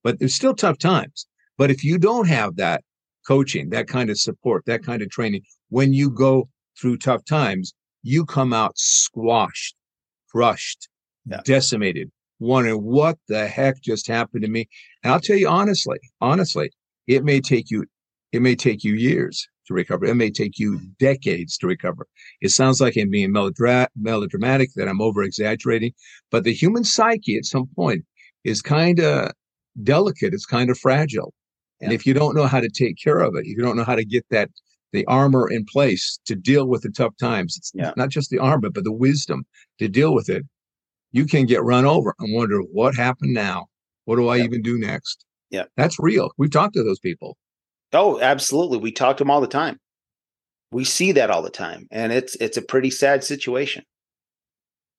But 0.04 0.18
there's 0.18 0.34
still 0.34 0.54
tough 0.54 0.78
times. 0.78 1.26
But 1.56 1.70
if 1.70 1.82
you 1.82 1.98
don't 1.98 2.28
have 2.28 2.56
that 2.56 2.82
coaching, 3.26 3.70
that 3.70 3.88
kind 3.88 4.10
of 4.10 4.18
support, 4.18 4.64
that 4.66 4.82
kind 4.84 5.02
of 5.02 5.10
training, 5.10 5.42
when 5.70 5.92
you 5.92 6.10
go 6.10 6.48
through 6.80 6.98
tough 6.98 7.24
times, 7.24 7.74
you 8.02 8.24
come 8.24 8.52
out 8.52 8.78
squashed, 8.78 9.74
crushed, 10.30 10.88
Yeah. 11.26 11.40
decimated, 11.44 12.10
wondering 12.38 12.82
what 12.82 13.18
the 13.28 13.48
heck 13.48 13.80
just 13.82 14.06
happened 14.06 14.42
to 14.44 14.48
me. 14.48 14.68
And 15.02 15.12
I'll 15.12 15.20
tell 15.20 15.36
you 15.36 15.48
honestly, 15.48 15.98
honestly, 16.20 16.70
it 17.06 17.24
may 17.24 17.40
take 17.40 17.70
you, 17.70 17.84
it 18.32 18.42
may 18.42 18.54
take 18.54 18.84
you 18.84 18.94
years 18.94 19.46
to 19.66 19.74
recover. 19.74 20.04
It 20.06 20.14
may 20.14 20.30
take 20.30 20.58
you 20.58 20.80
decades 20.98 21.56
to 21.58 21.66
recover. 21.66 22.06
It 22.40 22.50
sounds 22.50 22.80
like 22.80 22.96
I'm 22.96 23.10
being 23.10 23.32
melodra- 23.32 23.88
melodramatic, 23.96 24.70
that 24.76 24.88
I'm 24.88 25.00
over 25.00 25.22
exaggerating, 25.22 25.92
but 26.30 26.44
the 26.44 26.52
human 26.52 26.84
psyche 26.84 27.36
at 27.36 27.44
some 27.44 27.66
point 27.76 28.04
is 28.44 28.62
kind 28.62 29.00
of 29.00 29.32
delicate. 29.82 30.32
It's 30.34 30.46
kind 30.46 30.70
of 30.70 30.78
fragile. 30.78 31.32
And 31.80 31.90
Yeah. 31.92 31.96
if 31.96 32.06
you 32.06 32.14
don't 32.14 32.34
know 32.34 32.46
how 32.46 32.60
to 32.60 32.68
take 32.68 32.96
care 33.02 33.18
of 33.20 33.34
it, 33.36 33.40
if 33.46 33.56
you 33.56 33.62
don't 33.62 33.76
know 33.76 33.84
how 33.84 33.94
to 33.96 34.04
get 34.04 34.24
that 34.30 34.50
the 34.92 35.04
armor 35.04 35.50
in 35.50 35.66
place 35.70 36.18
to 36.24 36.34
deal 36.34 36.66
with 36.66 36.80
the 36.80 36.88
tough 36.90 37.14
times. 37.20 37.56
It's 37.58 37.72
Yeah. 37.74 37.92
not 37.98 38.08
just 38.08 38.30
the 38.30 38.38
armor, 38.38 38.70
but 38.70 38.84
the 38.84 38.92
wisdom 38.92 39.44
to 39.78 39.86
deal 39.86 40.14
with 40.14 40.30
it. 40.30 40.44
You 41.12 41.26
can 41.26 41.44
get 41.44 41.62
run 41.62 41.84
over 41.84 42.14
and 42.18 42.34
wonder 42.34 42.60
what 42.60 42.94
happened 42.94 43.34
now. 43.34 43.66
What 44.06 44.16
do 44.16 44.28
I 44.28 44.36
Yeah. 44.38 44.44
even 44.44 44.62
do 44.62 44.78
next? 44.78 45.26
Yeah. 45.50 45.64
That's 45.76 45.98
real. 45.98 46.30
We've 46.38 46.50
talked 46.50 46.72
to 46.74 46.82
those 46.82 46.98
people. 47.00 47.36
Oh, 47.92 48.20
absolutely. 48.20 48.78
We 48.78 48.92
talk 48.92 49.16
to 49.16 49.24
them 49.24 49.30
all 49.30 49.40
the 49.40 49.46
time. 49.46 49.78
We 50.70 50.84
see 50.84 51.12
that 51.12 51.30
all 51.30 51.40
the 51.40 51.50
time, 51.50 51.86
and 51.90 52.12
it's 52.12 52.34
it's 52.36 52.58
a 52.58 52.62
pretty 52.62 52.90
sad 52.90 53.24
situation. 53.24 53.84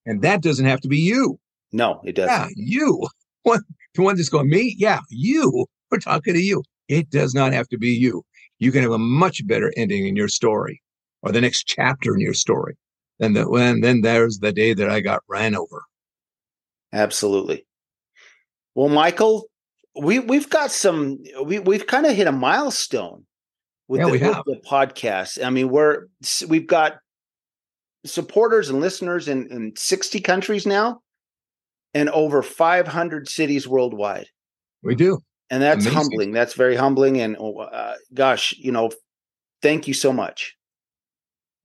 And 0.06 0.24
that 0.24 0.42
doesn't 0.42 0.66
have 0.66 0.80
to 0.82 0.88
be 0.88 0.98
you. 0.98 1.40
No, 1.72 2.02
it 2.04 2.16
doesn't. 2.16 2.34
Yeah, 2.34 2.48
you. 2.56 3.08
One, 3.44 3.62
the 3.96 4.02
one 4.02 4.18
that's 4.18 4.28
going, 4.28 4.50
me? 4.50 4.76
Yeah, 4.78 5.00
you. 5.10 5.66
We're 5.90 6.00
talking 6.00 6.34
to 6.34 6.42
you. 6.42 6.62
It 6.90 7.10
does 7.10 7.34
not 7.34 7.54
have 7.54 7.70
to 7.70 7.78
be 7.78 7.90
you. 7.90 8.24
You 8.60 8.72
can 8.72 8.82
have 8.82 8.92
a 8.92 8.98
much 8.98 9.48
better 9.48 9.72
ending 9.78 10.06
in 10.06 10.16
your 10.18 10.28
story 10.28 10.82
or 11.22 11.32
the 11.32 11.40
next 11.40 11.64
chapter 11.64 12.14
in 12.14 12.20
your 12.20 12.34
story 12.34 12.76
than 13.18 13.34
the 13.34 13.50
when 13.50 13.82
then 13.82 14.02
there's 14.02 14.40
the 14.40 14.52
day 14.52 14.74
that 14.74 14.90
I 14.90 15.00
got 15.00 15.24
ran 15.30 15.56
over. 15.56 15.84
Absolutely. 16.92 17.66
Well, 18.76 18.90
Maikel, 18.90 19.44
we 20.02 20.20
we've 20.20 20.50
got 20.50 20.72
some 20.72 21.20
we 21.44 21.60
we've 21.60 21.88
kind 21.88 22.06
of 22.06 22.16
hit 22.16 22.28
a 22.28 22.32
milestone 22.32 23.26
with, 23.88 24.00
Yeah, 24.00 24.06
the, 24.06 24.12
with 24.12 24.62
the 24.62 24.62
podcast. 24.68 25.44
I 25.44 25.50
mean, 25.50 25.70
we're 25.70 26.08
we've 26.48 26.68
got 26.68 27.00
supporters 28.06 28.70
and 28.70 28.80
listeners 28.80 29.28
in, 29.28 29.52
in 29.52 29.74
60 29.76 30.22
countries 30.22 30.66
now 30.66 31.02
and 31.94 32.10
over 32.10 32.42
500 32.42 33.28
cities 33.28 33.68
worldwide. 33.68 34.28
We 34.84 34.96
do. 34.96 35.20
And 35.50 35.62
that's 35.62 35.86
Amazing. 35.86 35.94
humbling. 35.94 36.32
That's 36.32 36.54
very 36.54 36.76
humbling. 36.76 37.20
And 37.20 37.36
uh, 37.38 37.96
gosh, 38.14 38.54
you 38.58 38.72
know, 38.72 38.92
thank 39.62 39.88
you 39.88 39.94
so 39.94 40.14
much. 40.14 40.56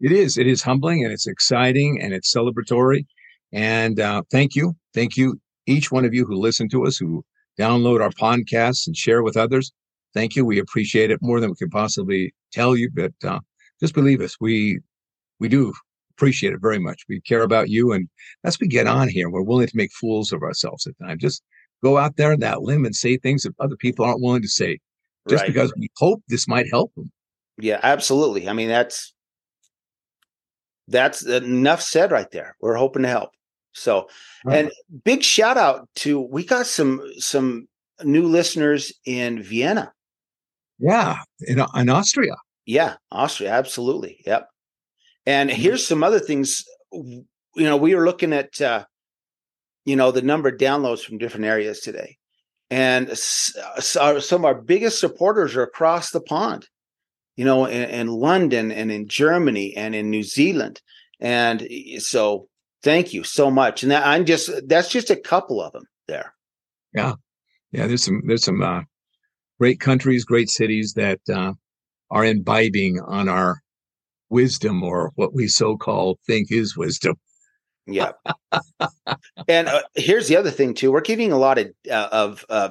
It 0.01 0.11
is. 0.11 0.37
It 0.37 0.47
is 0.47 0.62
humbling 0.62 1.05
and 1.05 1.12
it's 1.12 1.27
exciting 1.27 2.01
and 2.03 2.12
it's 2.12 2.35
celebratory. 2.35 3.07
And 3.53 4.01
uh, 4.01 4.23
thank 4.33 4.57
you. 4.57 4.75
Thank 4.94 5.16
you, 5.16 5.40
each 5.66 5.92
one 5.92 6.05
of 6.05 6.14
you 6.14 6.25
who 6.25 6.35
listen 6.35 6.68
to 6.70 6.87
us, 6.87 6.97
who 6.97 7.25
download 7.59 8.01
our 8.03 8.11
podcasts 8.11 8.87
and 8.87 8.97
share 8.97 9.23
with 9.23 9.37
others. 9.37 9.73
Thank 10.14 10.37
you. 10.37 10.45
We 10.45 10.59
appreciate 10.59 11.11
it 11.11 11.21
more 11.23 11.40
than 11.40 11.51
we 11.51 11.57
can 11.57 11.71
possibly 11.71 12.33
tell 12.53 12.77
you. 12.77 12.90
But 12.93 13.12
uh, 13.25 13.40
just 13.81 13.95
believe 13.95 14.21
us, 14.21 14.37
we 14.40 14.81
we 15.40 15.49
do 15.49 15.73
appreciate 16.17 16.53
it 16.53 16.61
very 16.61 16.79
much. 16.79 17.03
We 17.09 17.21
care 17.21 17.43
about 17.43 17.69
you, 17.69 17.93
and 17.93 18.09
as 18.45 18.59
we 18.61 18.69
get 18.69 18.87
on 18.87 19.09
here, 19.09 19.29
we're 19.29 19.43
willing 19.43 19.67
to 19.67 19.77
make 19.77 19.93
fools 19.93 20.33
of 20.33 20.43
ourselves 20.43 20.87
at 20.87 20.99
times. 21.05 21.21
Just 21.21 21.43
go 21.83 21.99
out 21.99 22.17
there 22.17 22.33
on 22.33 22.40
that 22.40 22.62
limb 22.62 22.85
and 22.85 22.95
say 22.95 23.17
things 23.17 23.43
that 23.43 23.55
other 23.59 23.77
people 23.77 24.05
aren't 24.05 24.23
willing 24.23 24.43
to 24.43 24.49
say, 24.49 24.79
just 25.29 25.43
Right. 25.43 25.53
because 25.53 25.73
we 25.77 25.88
hope 25.97 26.23
this 26.29 26.47
might 26.49 26.71
help 26.71 26.95
them. 26.95 27.11
Yeah, 27.59 27.81
absolutely. 27.83 28.49
I 28.49 28.53
mean, 28.53 28.69
that's 28.69 29.12
that's 30.88 31.25
enough 31.25 31.83
said 31.83 32.11
right 32.12 32.31
there. 32.31 32.57
We're 32.61 32.77
hoping 32.77 33.03
to 33.03 33.09
help. 33.09 33.31
So, 33.75 34.09
and 34.49 34.71
big 35.05 35.23
shout 35.23 35.57
out 35.57 35.89
to 35.97 36.21
we 36.21 36.45
got 36.45 36.67
some 36.67 37.03
some 37.19 37.67
new 38.03 38.27
listeners 38.27 38.93
in 39.05 39.43
Vienna. 39.43 39.93
yeah, 40.79 41.19
in, 41.41 41.61
uh, 41.61 41.67
in 41.77 41.89
Austria. 41.89 42.35
Yeah, 42.67 42.97
Austria, 43.11 43.51
absolutely. 43.51 44.23
Yep. 44.27 44.49
And 45.27 45.51
mm-hmm. 45.51 45.61
here's 45.61 45.87
some 45.87 46.03
other 46.03 46.21
things. 46.21 46.65
You 46.93 47.25
know, 47.57 47.77
we 47.77 47.95
were 47.95 48.05
looking 48.05 48.33
at 48.33 48.61
uh, 48.61 48.85
you 49.85 49.97
know 49.97 50.11
the 50.11 50.23
number 50.23 50.49
of 50.49 50.59
downloads 50.59 51.05
from 51.05 51.19
different 51.19 51.47
areas 51.47 51.81
today, 51.81 52.17
and 52.71 53.11
s- 53.11 53.55
uh, 53.59 53.73
s- 53.77 53.97
uh, 53.97 54.21
some 54.21 54.43
of 54.43 54.45
our 54.47 54.61
biggest 54.61 55.01
supporters 55.01 55.57
are 55.57 55.63
across 55.63 56.11
the 56.11 56.21
pond. 56.21 56.69
You 57.37 57.45
know, 57.45 57.67
in, 57.67 57.91
in 57.91 58.07
London 58.07 58.71
and 58.71 58.93
in 58.93 59.09
Germany 59.09 59.75
and 59.77 59.95
in 59.95 60.11
New 60.11 60.23
Zealand, 60.23 60.81
and 61.21 61.67
so 61.99 62.49
thank 62.85 63.12
you 63.12 63.25
so 63.25 63.51
much. 63.51 63.83
And 63.83 63.90
that, 63.90 64.07
I'm 64.07 64.25
just 64.25 64.51
that's 64.68 64.88
just 64.88 65.11
a 65.11 65.16
couple 65.16 65.61
of 65.61 65.73
them 65.73 65.85
there. 66.07 66.35
Yeah, 66.92 67.14
yeah. 67.73 67.87
there's 67.88 68.05
some 68.05 68.23
there's 68.27 68.44
some 68.44 68.62
uh, 68.62 68.83
great 69.59 69.81
countries, 69.81 70.25
great 70.25 70.49
cities 70.49 70.92
that 70.94 71.20
uh, 71.33 71.55
are 72.11 72.25
imbibing 72.25 73.01
on 73.01 73.29
our 73.29 73.62
wisdom 74.31 74.83
or 74.83 75.11
what 75.16 75.35
we 75.35 75.49
so 75.49 75.77
call 75.77 76.18
think 76.27 76.53
is 76.53 76.77
wisdom. 76.77 77.16
Yeah. 77.87 78.12
and 79.49 79.68
uh, 79.68 79.83
here's 79.94 80.29
the 80.29 80.37
other 80.37 80.51
thing 80.51 80.75
too. 80.75 80.92
We're 80.92 81.01
getting 81.01 81.33
a 81.33 81.38
lot 81.38 81.59
of 81.59 81.68
uh, 81.90 82.09
of 82.12 82.44
uh, 82.49 82.70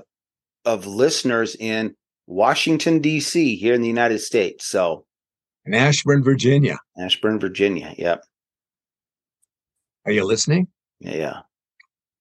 of 0.64 0.86
listeners 0.86 1.56
in 1.60 1.96
Washington 2.28 3.00
D.C. 3.00 3.56
here 3.56 3.74
in 3.74 3.82
the 3.82 3.88
United 3.88 4.20
States. 4.20 4.66
So 4.66 5.06
In 5.66 5.74
Ashburn, 5.74 6.24
Virginia, 6.24 6.78
Ashburn, 6.98 7.40
Virginia. 7.40 7.94
Yep. 7.98 8.24
Are 10.06 10.12
you 10.12 10.26
listening? 10.26 10.68
Yeah. 11.00 11.42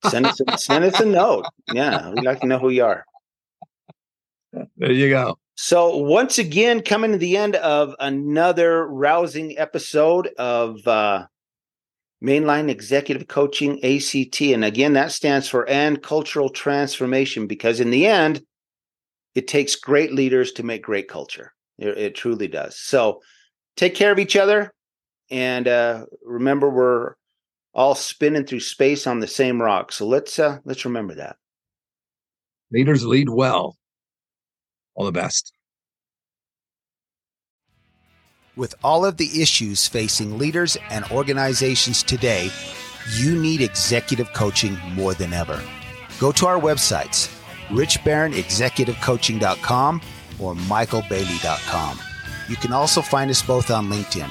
Send 0.08 0.26
us 0.26 0.40
a, 0.40 0.58
send 0.58 0.84
us 0.84 0.98
a 1.00 1.04
note. 1.04 1.46
Yeah, 1.72 2.10
we'd 2.10 2.24
like 2.24 2.40
to 2.40 2.46
know 2.46 2.58
who 2.58 2.70
you 2.70 2.84
are. 2.84 3.04
There 4.76 4.92
you 4.92 5.08
go. 5.08 5.38
So 5.54 5.96
once 5.96 6.38
again, 6.38 6.82
coming 6.82 7.12
to 7.12 7.18
the 7.18 7.36
end 7.36 7.56
of 7.56 7.94
another 8.00 8.86
rousing 8.86 9.56
episode 9.58 10.28
of 10.38 10.86
uh, 10.88 11.26
Mainline 12.22 12.68
Executive 12.68 13.28
Coaching 13.28 13.82
ACT, 13.84 14.40
and 14.40 14.64
again, 14.64 14.94
that 14.94 15.12
stands 15.12 15.48
for 15.48 15.68
and 15.68 16.02
cultural 16.02 16.48
transformation. 16.48 17.46
Because 17.46 17.80
in 17.80 17.90
the 17.90 18.06
end, 18.06 18.42
it 19.34 19.46
takes 19.46 19.76
great 19.76 20.12
leaders 20.12 20.52
to 20.52 20.62
make 20.62 20.82
great 20.82 21.08
culture. 21.08 21.52
It, 21.78 21.96
it 21.96 22.14
truly 22.14 22.48
does. 22.48 22.78
So 22.78 23.20
take 23.76 23.94
care 23.94 24.12
of 24.12 24.18
each 24.18 24.36
other, 24.36 24.72
and 25.30 25.68
uh, 25.68 26.06
remember, 26.24 26.68
we're 26.68 27.14
all 27.74 27.94
spinning 27.94 28.44
through 28.44 28.60
space 28.60 29.06
on 29.06 29.20
the 29.20 29.26
same 29.26 29.60
rock. 29.60 29.92
So 29.92 30.06
let's 30.06 30.38
uh, 30.38 30.58
let's 30.64 30.84
remember 30.84 31.14
that. 31.16 31.36
Leaders 32.70 33.04
lead 33.04 33.28
well. 33.28 33.76
All 34.94 35.06
the 35.06 35.12
best. 35.12 35.52
With 38.54 38.74
all 38.84 39.06
of 39.06 39.16
the 39.16 39.40
issues 39.40 39.88
facing 39.88 40.36
leaders 40.36 40.76
and 40.90 41.10
organizations 41.10 42.02
today, 42.02 42.50
you 43.16 43.40
need 43.40 43.62
executive 43.62 44.30
coaching 44.34 44.76
more 44.94 45.14
than 45.14 45.32
ever. 45.32 45.62
Go 46.18 46.32
to 46.32 46.46
our 46.46 46.60
websites, 46.60 47.34
richbarronexecutivecoaching.com 47.68 50.02
or 50.38 50.54
michaelbailey.com. 50.54 51.98
You 52.48 52.56
can 52.56 52.72
also 52.72 53.00
find 53.00 53.30
us 53.30 53.42
both 53.42 53.70
on 53.70 53.88
LinkedIn. 53.88 54.30